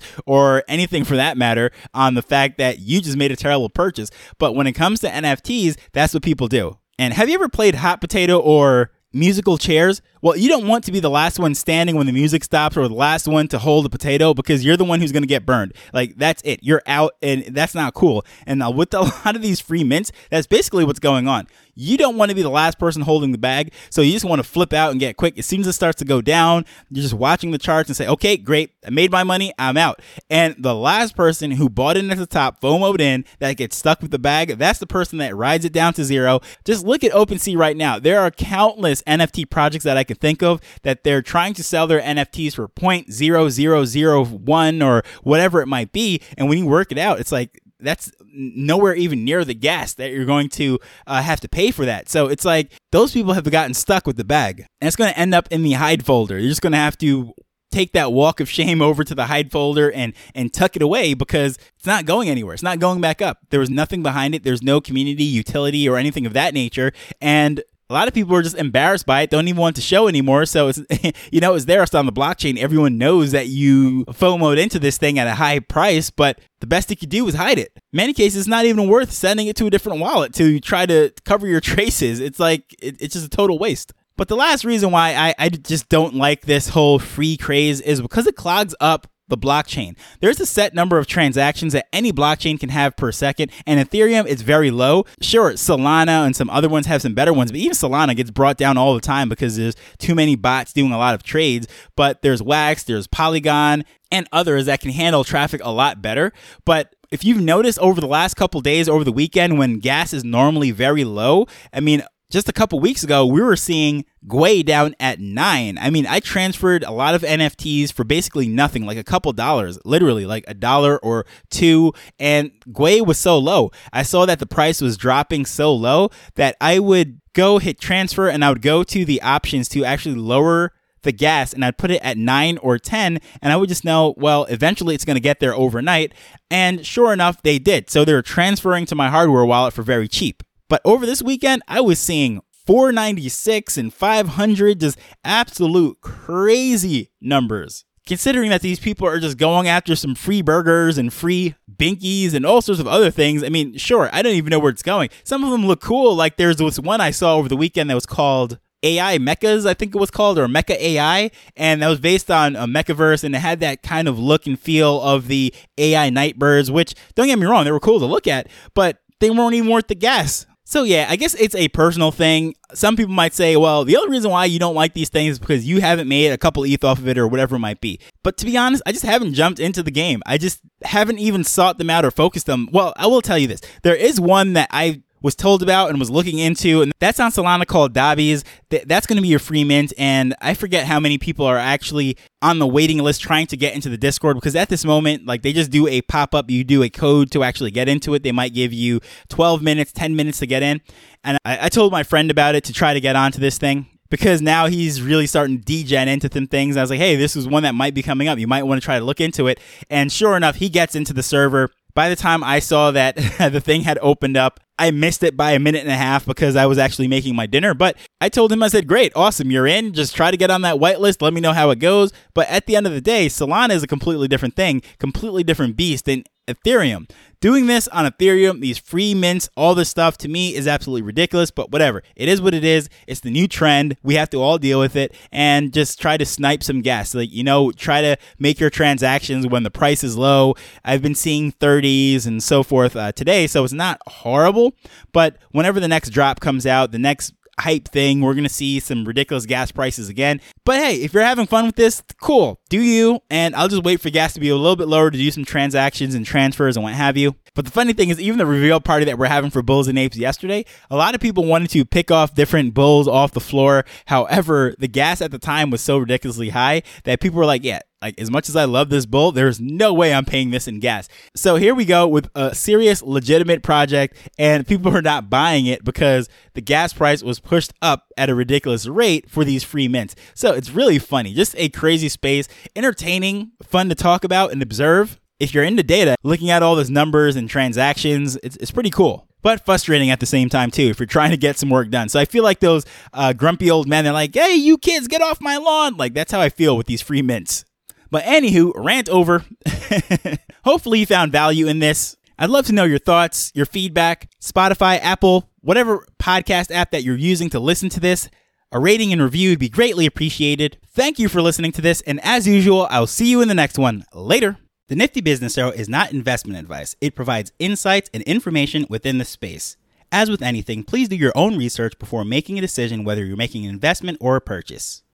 or 0.26 0.62
anything 0.68 1.04
for 1.04 1.16
that 1.16 1.36
matter 1.36 1.70
on 1.94 2.14
the 2.14 2.22
fact 2.22 2.58
that 2.58 2.78
you 2.78 3.00
just 3.00 3.16
made 3.16 3.32
a 3.32 3.36
terrible 3.36 3.68
purchase. 3.68 4.10
But 4.38 4.54
when 4.54 4.66
it 4.66 4.72
comes 4.72 5.00
to 5.00 5.08
NFTs, 5.08 5.78
that's 5.92 6.14
what 6.14 6.22
people 6.22 6.48
do. 6.48 6.78
And 6.98 7.14
have 7.14 7.28
you 7.28 7.34
ever 7.34 7.48
played 7.48 7.76
hot 7.76 8.00
potato 8.00 8.38
or 8.38 8.90
musical 9.12 9.58
chairs? 9.58 10.02
Well, 10.20 10.36
you 10.36 10.48
don't 10.48 10.68
want 10.68 10.84
to 10.84 10.92
be 10.92 11.00
the 11.00 11.10
last 11.10 11.38
one 11.38 11.54
standing 11.54 11.96
when 11.96 12.06
the 12.06 12.12
music 12.12 12.44
stops 12.44 12.76
or 12.76 12.86
the 12.86 12.94
last 12.94 13.26
one 13.26 13.48
to 13.48 13.58
hold 13.58 13.84
the 13.84 13.90
potato 13.90 14.34
because 14.34 14.64
you're 14.64 14.76
the 14.76 14.84
one 14.84 15.00
who's 15.00 15.12
going 15.12 15.22
to 15.22 15.28
get 15.28 15.44
burned. 15.44 15.74
Like, 15.92 16.16
that's 16.16 16.42
it. 16.42 16.60
You're 16.62 16.82
out, 16.86 17.14
and 17.22 17.44
that's 17.46 17.74
not 17.74 17.94
cool. 17.94 18.24
And 18.46 18.60
now, 18.60 18.70
with 18.70 18.94
a 18.94 19.00
lot 19.24 19.36
of 19.36 19.42
these 19.42 19.60
free 19.60 19.84
mints, 19.84 20.12
that's 20.30 20.46
basically 20.46 20.84
what's 20.84 21.00
going 21.00 21.28
on. 21.28 21.46
You 21.74 21.96
don't 21.96 22.16
want 22.16 22.30
to 22.30 22.34
be 22.34 22.42
the 22.42 22.50
last 22.50 22.78
person 22.78 23.02
holding 23.02 23.32
the 23.32 23.38
bag, 23.38 23.72
so 23.90 24.02
you 24.02 24.12
just 24.12 24.24
want 24.24 24.40
to 24.40 24.48
flip 24.48 24.72
out 24.72 24.90
and 24.90 25.00
get 25.00 25.16
quick. 25.16 25.38
As 25.38 25.46
soon 25.46 25.60
as 25.60 25.66
it 25.66 25.72
starts 25.72 25.98
to 26.00 26.04
go 26.04 26.20
down, 26.20 26.66
you're 26.90 27.02
just 27.02 27.14
watching 27.14 27.50
the 27.50 27.58
charts 27.58 27.88
and 27.88 27.96
say, 27.96 28.06
okay, 28.06 28.36
great, 28.36 28.72
I 28.86 28.90
made 28.90 29.10
my 29.10 29.24
money, 29.24 29.54
I'm 29.58 29.78
out. 29.78 30.02
And 30.28 30.54
the 30.58 30.74
last 30.74 31.16
person 31.16 31.52
who 31.52 31.70
bought 31.70 31.96
in 31.96 32.10
at 32.10 32.18
the 32.18 32.26
top, 32.26 32.60
FOMOed 32.60 33.00
in, 33.00 33.24
that 33.38 33.56
gets 33.56 33.76
stuck 33.76 34.02
with 34.02 34.10
the 34.10 34.18
bag, 34.18 34.58
that's 34.58 34.78
the 34.78 34.86
person 34.86 35.16
that 35.18 35.34
rides 35.34 35.64
it 35.64 35.72
down 35.72 35.94
to 35.94 36.04
zero. 36.04 36.40
Just 36.64 36.84
look 36.84 37.02
at 37.02 37.12
OpenSea 37.12 37.56
right 37.56 37.76
now. 37.76 37.98
There 37.98 38.20
are 38.20 38.30
countless 38.30 39.00
NFT 39.02 39.48
projects 39.48 39.84
that 39.84 39.96
I 39.96 40.04
can 40.04 40.16
think 40.16 40.42
of 40.42 40.60
that 40.82 41.04
they're 41.04 41.22
trying 41.22 41.54
to 41.54 41.62
sell 41.62 41.86
their 41.86 42.02
NFTs 42.02 42.54
for 42.54 42.68
0.0001 42.68 44.84
or 44.84 45.02
whatever 45.22 45.62
it 45.62 45.66
might 45.66 45.92
be. 45.92 46.20
And 46.36 46.50
when 46.50 46.58
you 46.58 46.66
work 46.66 46.92
it 46.92 46.98
out, 46.98 47.18
it's 47.18 47.32
like, 47.32 47.61
that's 47.82 48.10
nowhere 48.32 48.94
even 48.94 49.24
near 49.24 49.44
the 49.44 49.54
gas 49.54 49.94
that 49.94 50.10
you're 50.10 50.24
going 50.24 50.48
to 50.50 50.78
uh, 51.06 51.22
have 51.22 51.40
to 51.40 51.48
pay 51.48 51.70
for 51.70 51.84
that. 51.84 52.08
So 52.08 52.26
it's 52.28 52.44
like 52.44 52.72
those 52.90 53.12
people 53.12 53.34
have 53.34 53.50
gotten 53.50 53.74
stuck 53.74 54.06
with 54.06 54.16
the 54.16 54.24
bag, 54.24 54.66
and 54.80 54.88
it's 54.88 54.96
going 54.96 55.12
to 55.12 55.18
end 55.18 55.34
up 55.34 55.48
in 55.50 55.62
the 55.62 55.72
hide 55.72 56.04
folder. 56.04 56.38
You're 56.38 56.48
just 56.48 56.62
going 56.62 56.72
to 56.72 56.78
have 56.78 56.98
to 56.98 57.32
take 57.72 57.92
that 57.92 58.12
walk 58.12 58.38
of 58.38 58.48
shame 58.48 58.82
over 58.82 59.02
to 59.02 59.14
the 59.14 59.26
hide 59.26 59.50
folder 59.50 59.90
and 59.90 60.12
and 60.34 60.52
tuck 60.52 60.76
it 60.76 60.82
away 60.82 61.14
because 61.14 61.58
it's 61.76 61.86
not 61.86 62.04
going 62.04 62.28
anywhere. 62.28 62.54
It's 62.54 62.62
not 62.62 62.78
going 62.78 63.00
back 63.00 63.20
up. 63.20 63.38
There 63.50 63.60
was 63.60 63.70
nothing 63.70 64.02
behind 64.02 64.34
it. 64.34 64.44
There's 64.44 64.62
no 64.62 64.80
community 64.80 65.24
utility 65.24 65.88
or 65.88 65.96
anything 65.96 66.26
of 66.26 66.32
that 66.34 66.54
nature. 66.54 66.92
And 67.20 67.62
a 67.92 67.94
lot 67.94 68.08
of 68.08 68.14
people 68.14 68.34
are 68.34 68.42
just 68.42 68.56
embarrassed 68.56 69.04
by 69.04 69.20
it, 69.20 69.30
don't 69.30 69.46
even 69.48 69.60
want 69.60 69.76
to 69.76 69.82
show 69.82 70.08
anymore. 70.08 70.46
So 70.46 70.68
it's 70.68 70.80
you 71.30 71.40
know 71.40 71.54
it's 71.54 71.66
there, 71.66 71.82
it's 71.82 71.94
on 71.94 72.06
the 72.06 72.12
blockchain. 72.12 72.56
Everyone 72.56 72.96
knows 72.96 73.32
that 73.32 73.48
you 73.48 74.06
FOMOed 74.06 74.58
into 74.58 74.78
this 74.78 74.96
thing 74.96 75.18
at 75.18 75.26
a 75.26 75.34
high 75.34 75.58
price, 75.58 76.08
but 76.08 76.40
the 76.60 76.66
best 76.66 76.88
you 76.88 76.96
could 76.96 77.10
do 77.10 77.28
is 77.28 77.34
hide 77.34 77.58
it. 77.58 77.72
In 77.76 77.98
many 77.98 78.14
cases, 78.14 78.40
it's 78.40 78.48
not 78.48 78.64
even 78.64 78.88
worth 78.88 79.12
sending 79.12 79.46
it 79.46 79.56
to 79.56 79.66
a 79.66 79.70
different 79.70 80.00
wallet 80.00 80.32
to 80.34 80.58
try 80.58 80.86
to 80.86 81.12
cover 81.24 81.46
your 81.46 81.60
traces. 81.72 82.18
It's 82.18 82.40
like 82.40 82.74
it, 82.80 82.96
it's 83.00 83.12
just 83.12 83.26
a 83.26 83.30
total 83.30 83.58
waste. 83.58 83.92
But 84.16 84.28
the 84.28 84.36
last 84.36 84.64
reason 84.64 84.90
why 84.90 85.14
I, 85.14 85.34
I 85.38 85.48
just 85.48 85.88
don't 85.88 86.14
like 86.14 86.42
this 86.42 86.68
whole 86.68 86.98
free 86.98 87.36
craze 87.36 87.80
is 87.80 88.00
because 88.00 88.26
it 88.26 88.36
clogs 88.36 88.74
up 88.80 89.06
the 89.28 89.38
blockchain. 89.38 89.96
There's 90.20 90.40
a 90.40 90.46
set 90.46 90.74
number 90.74 90.98
of 90.98 91.06
transactions 91.06 91.72
that 91.72 91.86
any 91.92 92.12
blockchain 92.12 92.58
can 92.58 92.68
have 92.68 92.96
per 92.96 93.12
second, 93.12 93.50
and 93.66 93.80
Ethereum 93.80 94.26
is 94.26 94.42
very 94.42 94.70
low. 94.70 95.04
Sure, 95.20 95.52
Solana 95.52 96.26
and 96.26 96.36
some 96.36 96.50
other 96.50 96.68
ones 96.68 96.86
have 96.86 97.02
some 97.02 97.14
better 97.14 97.32
ones, 97.32 97.50
but 97.50 97.58
even 97.58 97.72
Solana 97.72 98.14
gets 98.16 98.30
brought 98.30 98.56
down 98.56 98.76
all 98.76 98.94
the 98.94 99.00
time 99.00 99.28
because 99.28 99.56
there's 99.56 99.76
too 99.98 100.14
many 100.14 100.36
bots 100.36 100.72
doing 100.72 100.92
a 100.92 100.98
lot 100.98 101.14
of 101.14 101.22
trades. 101.22 101.66
But 101.96 102.22
there's 102.22 102.42
Wax, 102.42 102.84
there's 102.84 103.06
Polygon, 103.06 103.84
and 104.10 104.28
others 104.32 104.66
that 104.66 104.80
can 104.80 104.90
handle 104.90 105.24
traffic 105.24 105.60
a 105.64 105.70
lot 105.70 106.02
better. 106.02 106.32
But 106.64 106.94
if 107.10 107.24
you've 107.24 107.40
noticed 107.40 107.78
over 107.78 108.00
the 108.00 108.06
last 108.06 108.34
couple 108.34 108.60
days 108.60 108.88
over 108.88 109.04
the 109.04 109.12
weekend 109.12 109.58
when 109.58 109.78
gas 109.78 110.12
is 110.12 110.24
normally 110.24 110.70
very 110.70 111.04
low, 111.04 111.46
I 111.72 111.80
mean, 111.80 112.02
just 112.32 112.48
a 112.48 112.52
couple 112.52 112.80
weeks 112.80 113.04
ago, 113.04 113.26
we 113.26 113.42
were 113.42 113.56
seeing 113.56 114.06
Gwei 114.26 114.64
down 114.64 114.94
at 114.98 115.20
nine. 115.20 115.76
I 115.76 115.90
mean, 115.90 116.06
I 116.06 116.18
transferred 116.18 116.82
a 116.82 116.90
lot 116.90 117.14
of 117.14 117.20
NFTs 117.20 117.92
for 117.92 118.04
basically 118.04 118.48
nothing, 118.48 118.86
like 118.86 118.96
a 118.96 119.04
couple 119.04 119.30
dollars, 119.34 119.78
literally 119.84 120.24
like 120.24 120.44
a 120.48 120.54
dollar 120.54 120.98
or 121.00 121.26
two. 121.50 121.92
And 122.18 122.50
Gwei 122.70 123.06
was 123.06 123.18
so 123.18 123.38
low. 123.38 123.70
I 123.92 124.02
saw 124.02 124.24
that 124.24 124.38
the 124.38 124.46
price 124.46 124.80
was 124.80 124.96
dropping 124.96 125.44
so 125.44 125.74
low 125.74 126.08
that 126.36 126.56
I 126.58 126.78
would 126.78 127.20
go 127.34 127.58
hit 127.58 127.78
transfer 127.78 128.28
and 128.28 128.42
I 128.42 128.48
would 128.48 128.62
go 128.62 128.82
to 128.82 129.04
the 129.04 129.20
options 129.20 129.68
to 129.70 129.84
actually 129.84 130.14
lower 130.14 130.72
the 131.02 131.12
gas 131.12 131.52
and 131.52 131.62
I'd 131.64 131.76
put 131.76 131.90
it 131.90 132.00
at 132.02 132.16
nine 132.16 132.56
or 132.58 132.78
10, 132.78 133.18
and 133.42 133.52
I 133.52 133.56
would 133.56 133.68
just 133.68 133.84
know, 133.84 134.14
well, 134.16 134.44
eventually 134.44 134.94
it's 134.94 135.04
going 135.04 135.16
to 135.16 135.20
get 135.20 135.40
there 135.40 135.54
overnight. 135.54 136.14
And 136.50 136.86
sure 136.86 137.12
enough, 137.12 137.42
they 137.42 137.58
did. 137.58 137.90
So 137.90 138.06
they 138.06 138.14
were 138.14 138.22
transferring 138.22 138.86
to 138.86 138.94
my 138.94 139.10
hardware 139.10 139.44
wallet 139.44 139.74
for 139.74 139.82
very 139.82 140.08
cheap. 140.08 140.42
But 140.72 140.80
over 140.86 141.04
this 141.04 141.20
weekend, 141.20 141.60
I 141.68 141.82
was 141.82 141.98
seeing 141.98 142.40
496 142.64 143.76
and 143.76 143.92
500, 143.92 144.80
just 144.80 144.98
absolute 145.22 146.00
crazy 146.00 147.10
numbers. 147.20 147.84
Considering 148.06 148.48
that 148.48 148.62
these 148.62 148.80
people 148.80 149.06
are 149.06 149.20
just 149.20 149.36
going 149.36 149.68
after 149.68 149.94
some 149.94 150.14
free 150.14 150.40
burgers 150.40 150.96
and 150.96 151.12
free 151.12 151.56
binkies 151.70 152.32
and 152.32 152.46
all 152.46 152.62
sorts 152.62 152.80
of 152.80 152.88
other 152.88 153.10
things, 153.10 153.44
I 153.44 153.50
mean, 153.50 153.76
sure, 153.76 154.08
I 154.14 154.22
don't 154.22 154.32
even 154.32 154.48
know 154.48 154.58
where 154.58 154.70
it's 154.70 154.82
going. 154.82 155.10
Some 155.24 155.44
of 155.44 155.50
them 155.50 155.66
look 155.66 155.82
cool. 155.82 156.14
Like 156.14 156.38
there's 156.38 156.56
this 156.56 156.78
one 156.78 157.02
I 157.02 157.10
saw 157.10 157.36
over 157.36 157.50
the 157.50 157.56
weekend 157.56 157.90
that 157.90 157.94
was 157.94 158.06
called 158.06 158.58
AI 158.82 159.18
Mechas, 159.18 159.66
I 159.66 159.74
think 159.74 159.94
it 159.94 159.98
was 159.98 160.10
called, 160.10 160.38
or 160.38 160.46
Mecha 160.46 160.80
AI, 160.80 161.30
and 161.54 161.82
that 161.82 161.88
was 161.88 162.00
based 162.00 162.30
on 162.30 162.56
a 162.56 162.66
Mechaverse, 162.66 163.24
and 163.24 163.36
it 163.36 163.40
had 163.40 163.60
that 163.60 163.82
kind 163.82 164.08
of 164.08 164.18
look 164.18 164.46
and 164.46 164.58
feel 164.58 165.02
of 165.02 165.28
the 165.28 165.52
AI 165.76 166.08
Nightbirds, 166.08 166.70
which 166.70 166.94
don't 167.14 167.26
get 167.26 167.38
me 167.38 167.44
wrong, 167.44 167.66
they 167.66 167.72
were 167.72 167.78
cool 167.78 167.98
to 167.98 168.06
look 168.06 168.26
at, 168.26 168.48
but 168.72 169.02
they 169.20 169.28
weren't 169.28 169.54
even 169.54 169.70
worth 169.70 169.88
the 169.88 169.94
gas. 169.94 170.46
So 170.72 170.84
yeah, 170.84 171.04
I 171.10 171.16
guess 171.16 171.34
it's 171.34 171.54
a 171.54 171.68
personal 171.68 172.10
thing. 172.12 172.54
Some 172.72 172.96
people 172.96 173.12
might 173.12 173.34
say, 173.34 173.58
well, 173.58 173.84
the 173.84 173.98
only 173.98 174.08
reason 174.08 174.30
why 174.30 174.46
you 174.46 174.58
don't 174.58 174.74
like 174.74 174.94
these 174.94 175.10
things 175.10 175.32
is 175.32 175.38
because 175.38 175.66
you 175.66 175.82
haven't 175.82 176.08
made 176.08 176.32
a 176.32 176.38
couple 176.38 176.64
ETH 176.64 176.82
off 176.82 176.98
of 176.98 177.06
it 177.08 177.18
or 177.18 177.28
whatever 177.28 177.56
it 177.56 177.58
might 177.58 177.82
be. 177.82 178.00
But 178.22 178.38
to 178.38 178.46
be 178.46 178.56
honest, 178.56 178.82
I 178.86 178.92
just 178.92 179.04
haven't 179.04 179.34
jumped 179.34 179.60
into 179.60 179.82
the 179.82 179.90
game. 179.90 180.22
I 180.24 180.38
just 180.38 180.62
haven't 180.82 181.18
even 181.18 181.44
sought 181.44 181.76
them 181.76 181.90
out 181.90 182.06
or 182.06 182.10
focused 182.10 182.46
them. 182.46 182.70
Well, 182.72 182.94
I 182.96 183.06
will 183.06 183.20
tell 183.20 183.36
you 183.36 183.48
this. 183.48 183.60
There 183.82 183.94
is 183.94 184.18
one 184.18 184.54
that 184.54 184.68
I 184.70 185.02
was 185.22 185.34
told 185.34 185.62
about 185.62 185.90
and 185.90 185.98
was 185.98 186.10
looking 186.10 186.38
into, 186.38 186.82
and 186.82 186.92
that's 186.98 187.20
on 187.20 187.30
Solana 187.30 187.66
called 187.66 187.92
Davies. 187.92 188.44
that's 188.68 189.06
going 189.06 189.16
to 189.16 189.22
be 189.22 189.28
your 189.28 189.38
free 189.38 189.64
mint, 189.64 189.92
and 189.96 190.34
I 190.40 190.54
forget 190.54 190.86
how 190.86 191.00
many 191.00 191.18
people 191.18 191.46
are 191.46 191.58
actually 191.58 192.16
on 192.40 192.58
the 192.58 192.66
waiting 192.66 192.98
list 192.98 193.20
trying 193.20 193.46
to 193.46 193.56
get 193.56 193.74
into 193.74 193.88
the 193.88 193.96
Discord 193.96 194.36
because 194.36 194.56
at 194.56 194.68
this 194.68 194.84
moment, 194.84 195.26
like 195.26 195.42
they 195.42 195.52
just 195.52 195.70
do 195.70 195.86
a 195.86 196.02
pop 196.02 196.34
up, 196.34 196.50
you 196.50 196.64
do 196.64 196.82
a 196.82 196.90
code 196.90 197.30
to 197.32 197.42
actually 197.42 197.70
get 197.70 197.88
into 197.88 198.14
it. 198.14 198.22
They 198.22 198.32
might 198.32 198.54
give 198.54 198.72
you 198.72 199.00
12 199.28 199.62
minutes, 199.62 199.92
10 199.92 200.16
minutes 200.16 200.38
to 200.40 200.46
get 200.46 200.62
in, 200.62 200.80
and 201.24 201.38
I, 201.44 201.66
I 201.66 201.68
told 201.68 201.92
my 201.92 202.02
friend 202.02 202.30
about 202.30 202.54
it 202.54 202.64
to 202.64 202.72
try 202.72 202.94
to 202.94 203.00
get 203.00 203.16
onto 203.16 203.38
this 203.38 203.58
thing 203.58 203.86
because 204.12 204.42
now 204.42 204.66
he's 204.66 205.00
really 205.00 205.26
starting 205.26 205.56
to 205.56 205.64
degen 205.64 206.06
into 206.06 206.28
some 206.30 206.46
things. 206.46 206.76
I 206.76 206.82
was 206.82 206.90
like, 206.90 206.98
hey, 206.98 207.16
this 207.16 207.34
is 207.34 207.48
one 207.48 207.62
that 207.62 207.74
might 207.74 207.94
be 207.94 208.02
coming 208.02 208.28
up. 208.28 208.38
You 208.38 208.46
might 208.46 208.64
want 208.64 208.78
to 208.78 208.84
try 208.84 208.98
to 208.98 209.04
look 209.06 209.22
into 209.22 209.46
it. 209.46 209.58
And 209.88 210.12
sure 210.12 210.36
enough, 210.36 210.56
he 210.56 210.68
gets 210.68 210.94
into 210.94 211.14
the 211.14 211.22
server 211.22 211.70
by 211.94 212.08
the 212.08 212.16
time 212.16 212.42
I 212.42 212.58
saw 212.58 212.90
that 212.90 213.16
the 213.38 213.60
thing 213.60 213.82
had 213.82 213.98
opened 214.00 214.36
up, 214.36 214.60
I 214.78 214.90
missed 214.90 215.22
it 215.22 215.36
by 215.36 215.52
a 215.52 215.58
minute 215.58 215.82
and 215.82 215.90
a 215.90 215.96
half 215.96 216.26
because 216.26 216.56
I 216.56 216.66
was 216.66 216.78
actually 216.78 217.06
making 217.06 217.36
my 217.36 217.46
dinner. 217.46 217.74
But 217.74 217.96
I 218.20 218.28
told 218.28 218.50
him, 218.50 218.62
I 218.62 218.68
said, 218.68 218.86
Great, 218.86 219.12
awesome, 219.14 219.50
you're 219.50 219.66
in. 219.66 219.92
Just 219.92 220.16
try 220.16 220.30
to 220.30 220.36
get 220.36 220.50
on 220.50 220.62
that 220.62 220.76
whitelist. 220.76 221.22
Let 221.22 221.34
me 221.34 221.40
know 221.40 221.52
how 221.52 221.70
it 221.70 221.78
goes. 221.78 222.12
But 222.34 222.48
at 222.48 222.66
the 222.66 222.74
end 222.76 222.86
of 222.86 222.92
the 222.92 223.00
day, 223.00 223.26
Solana 223.26 223.70
is 223.70 223.82
a 223.82 223.86
completely 223.86 224.28
different 224.28 224.56
thing, 224.56 224.82
completely 224.98 225.44
different 225.44 225.76
beast 225.76 226.06
than 226.06 226.24
Ethereum. 226.48 227.08
Doing 227.40 227.66
this 227.66 227.88
on 227.88 228.04
Ethereum, 228.04 228.60
these 228.60 228.78
free 228.78 229.14
mints, 229.14 229.48
all 229.56 229.74
this 229.74 229.88
stuff 229.88 230.16
to 230.18 230.28
me 230.28 230.54
is 230.54 230.68
absolutely 230.68 231.02
ridiculous, 231.02 231.50
but 231.50 231.72
whatever. 231.72 232.02
It 232.14 232.28
is 232.28 232.40
what 232.40 232.54
it 232.54 232.62
is. 232.64 232.88
It's 233.08 233.20
the 233.20 233.30
new 233.30 233.48
trend. 233.48 233.96
We 234.04 234.14
have 234.14 234.30
to 234.30 234.40
all 234.40 234.58
deal 234.58 234.78
with 234.78 234.94
it 234.94 235.12
and 235.32 235.72
just 235.72 236.00
try 236.00 236.16
to 236.16 236.24
snipe 236.24 236.62
some 236.62 236.80
gas. 236.80 237.14
Like, 237.14 237.32
you 237.32 237.42
know, 237.42 237.72
try 237.72 238.00
to 238.00 238.16
make 238.38 238.60
your 238.60 238.70
transactions 238.70 239.46
when 239.46 239.64
the 239.64 239.70
price 239.72 240.04
is 240.04 240.16
low. 240.16 240.54
I've 240.84 241.02
been 241.02 241.16
seeing 241.16 241.50
30s 241.52 242.26
and 242.26 242.40
so 242.40 242.62
forth 242.62 242.94
uh, 242.94 243.10
today, 243.10 243.48
so 243.48 243.64
it's 243.64 243.72
not 243.72 244.00
horrible, 244.06 244.74
but 245.12 245.36
whenever 245.50 245.80
the 245.80 245.88
next 245.88 246.10
drop 246.10 246.38
comes 246.38 246.64
out, 246.64 246.92
the 246.92 246.98
next 246.98 247.32
hype 247.58 247.88
thing. 247.88 248.20
We're 248.20 248.34
going 248.34 248.44
to 248.44 248.50
see 248.50 248.80
some 248.80 249.04
ridiculous 249.04 249.46
gas 249.46 249.70
prices 249.72 250.08
again. 250.08 250.40
But 250.64 250.80
hey, 250.80 250.96
if 250.96 251.12
you're 251.12 251.22
having 251.22 251.46
fun 251.46 251.66
with 251.66 251.76
this, 251.76 252.02
cool. 252.20 252.60
Do 252.68 252.80
you? 252.80 253.20
And 253.30 253.54
I'll 253.54 253.68
just 253.68 253.84
wait 253.84 254.00
for 254.00 254.10
gas 254.10 254.34
to 254.34 254.40
be 254.40 254.48
a 254.48 254.56
little 254.56 254.76
bit 254.76 254.88
lower 254.88 255.10
to 255.10 255.18
do 255.18 255.30
some 255.30 255.44
transactions 255.44 256.14
and 256.14 256.24
transfers 256.24 256.76
and 256.76 256.84
what 256.84 256.94
have 256.94 257.16
you. 257.16 257.36
But 257.54 257.66
the 257.66 257.70
funny 257.70 257.92
thing 257.92 258.08
is, 258.08 258.18
even 258.18 258.38
the 258.38 258.46
reveal 258.46 258.80
party 258.80 259.04
that 259.04 259.18
we're 259.18 259.26
having 259.26 259.50
for 259.50 259.62
Bulls 259.62 259.86
and 259.86 259.98
Apes 259.98 260.16
yesterday, 260.16 260.64
a 260.90 260.96
lot 260.96 261.14
of 261.14 261.20
people 261.20 261.44
wanted 261.44 261.70
to 261.70 261.84
pick 261.84 262.10
off 262.10 262.34
different 262.34 262.72
bulls 262.72 263.06
off 263.06 263.32
the 263.32 263.40
floor. 263.40 263.84
However, 264.06 264.74
the 264.78 264.88
gas 264.88 265.20
at 265.20 265.30
the 265.30 265.38
time 265.38 265.70
was 265.70 265.82
so 265.82 265.98
ridiculously 265.98 266.48
high 266.48 266.82
that 267.04 267.20
people 267.20 267.38
were 267.38 267.44
like, 267.44 267.62
yeah, 267.62 267.80
Like, 268.02 268.20
as 268.20 268.30
much 268.30 268.48
as 268.48 268.56
I 268.56 268.64
love 268.64 268.90
this 268.90 269.06
bull, 269.06 269.30
there's 269.32 269.60
no 269.60 269.94
way 269.94 270.12
I'm 270.12 270.24
paying 270.24 270.50
this 270.50 270.66
in 270.66 270.80
gas. 270.80 271.08
So 271.36 271.56
here 271.56 271.74
we 271.74 271.84
go 271.84 272.08
with 272.08 272.28
a 272.34 272.54
serious, 272.54 273.00
legitimate 273.00 273.62
project, 273.62 274.16
and 274.38 274.66
people 274.66 274.94
are 274.94 275.02
not 275.02 275.30
buying 275.30 275.66
it 275.66 275.84
because 275.84 276.28
the 276.54 276.60
gas 276.60 276.92
price 276.92 277.22
was 277.22 277.38
pushed 277.38 277.72
up 277.80 278.12
at 278.16 278.28
a 278.28 278.34
ridiculous 278.34 278.86
rate 278.86 279.30
for 279.30 279.44
these 279.44 279.62
free 279.62 279.88
mints. 279.88 280.16
So 280.34 280.52
it's 280.52 280.70
really 280.70 280.98
funny. 280.98 281.32
Just 281.32 281.54
a 281.56 281.68
crazy 281.68 282.08
space, 282.08 282.48
entertaining, 282.74 283.52
fun 283.62 283.88
to 283.88 283.94
talk 283.94 284.24
about 284.24 284.52
and 284.52 284.62
observe. 284.62 285.20
If 285.38 285.54
you're 285.54 285.64
into 285.64 285.82
data, 285.82 286.16
looking 286.22 286.50
at 286.50 286.62
all 286.62 286.76
those 286.76 286.90
numbers 286.90 287.36
and 287.36 287.48
transactions, 287.48 288.36
it's, 288.42 288.56
it's 288.56 288.70
pretty 288.70 288.90
cool 288.90 289.28
but 289.42 289.64
frustrating 289.64 290.10
at 290.10 290.20
the 290.20 290.26
same 290.26 290.48
time 290.48 290.70
too 290.70 290.84
if 290.84 290.98
you're 290.98 291.06
trying 291.06 291.32
to 291.32 291.36
get 291.36 291.58
some 291.58 291.68
work 291.68 291.90
done. 291.90 292.08
So 292.08 292.18
I 292.18 292.24
feel 292.24 292.44
like 292.44 292.60
those 292.60 292.84
uh, 293.12 293.32
grumpy 293.32 293.70
old 293.70 293.88
men. 293.88 294.04
They're 294.04 294.12
like, 294.12 294.34
"Hey, 294.34 294.54
you 294.54 294.78
kids, 294.78 295.08
get 295.08 295.20
off 295.20 295.40
my 295.40 295.56
lawn!" 295.56 295.96
Like 295.96 296.14
that's 296.14 296.32
how 296.32 296.40
I 296.40 296.48
feel 296.48 296.76
with 296.76 296.86
these 296.86 297.02
free 297.02 297.22
mints. 297.22 297.64
But 298.12 298.24
anywho, 298.24 298.72
rant 298.76 299.08
over. 299.08 299.42
Hopefully 300.64 301.00
you 301.00 301.06
found 301.06 301.32
value 301.32 301.66
in 301.66 301.78
this. 301.78 302.14
I'd 302.38 302.50
love 302.50 302.66
to 302.66 302.74
know 302.74 302.84
your 302.84 302.98
thoughts, 302.98 303.50
your 303.54 303.64
feedback. 303.64 304.30
Spotify, 304.38 305.00
Apple, 305.00 305.48
whatever 305.62 306.06
podcast 306.18 306.70
app 306.70 306.90
that 306.90 307.04
you're 307.04 307.16
using 307.16 307.48
to 307.48 307.58
listen 307.58 307.88
to 307.88 308.00
this. 308.00 308.28
A 308.70 308.78
rating 308.78 309.14
and 309.14 309.22
review 309.22 309.50
would 309.50 309.58
be 309.58 309.70
greatly 309.70 310.04
appreciated. 310.04 310.76
Thank 310.88 311.18
you 311.18 311.30
for 311.30 311.40
listening 311.40 311.72
to 311.72 311.80
this, 311.80 312.02
and 312.02 312.20
as 312.22 312.46
usual, 312.46 312.86
I'll 312.90 313.06
see 313.06 313.30
you 313.30 313.40
in 313.40 313.48
the 313.48 313.54
next 313.54 313.78
one. 313.78 314.04
Later. 314.12 314.58
The 314.88 314.96
Nifty 314.96 315.22
Business 315.22 315.56
Arrow 315.56 315.70
is 315.70 315.88
not 315.88 316.12
investment 316.12 316.58
advice. 316.58 316.94
It 317.00 317.14
provides 317.14 317.52
insights 317.58 318.10
and 318.12 318.22
information 318.24 318.84
within 318.90 319.16
the 319.16 319.24
space. 319.24 319.78
As 320.10 320.28
with 320.28 320.42
anything, 320.42 320.84
please 320.84 321.08
do 321.08 321.16
your 321.16 321.32
own 321.34 321.56
research 321.56 321.98
before 321.98 322.26
making 322.26 322.58
a 322.58 322.62
decision 322.62 323.04
whether 323.04 323.24
you're 323.24 323.38
making 323.38 323.64
an 323.64 323.70
investment 323.70 324.18
or 324.20 324.36
a 324.36 324.42
purchase. 324.42 325.02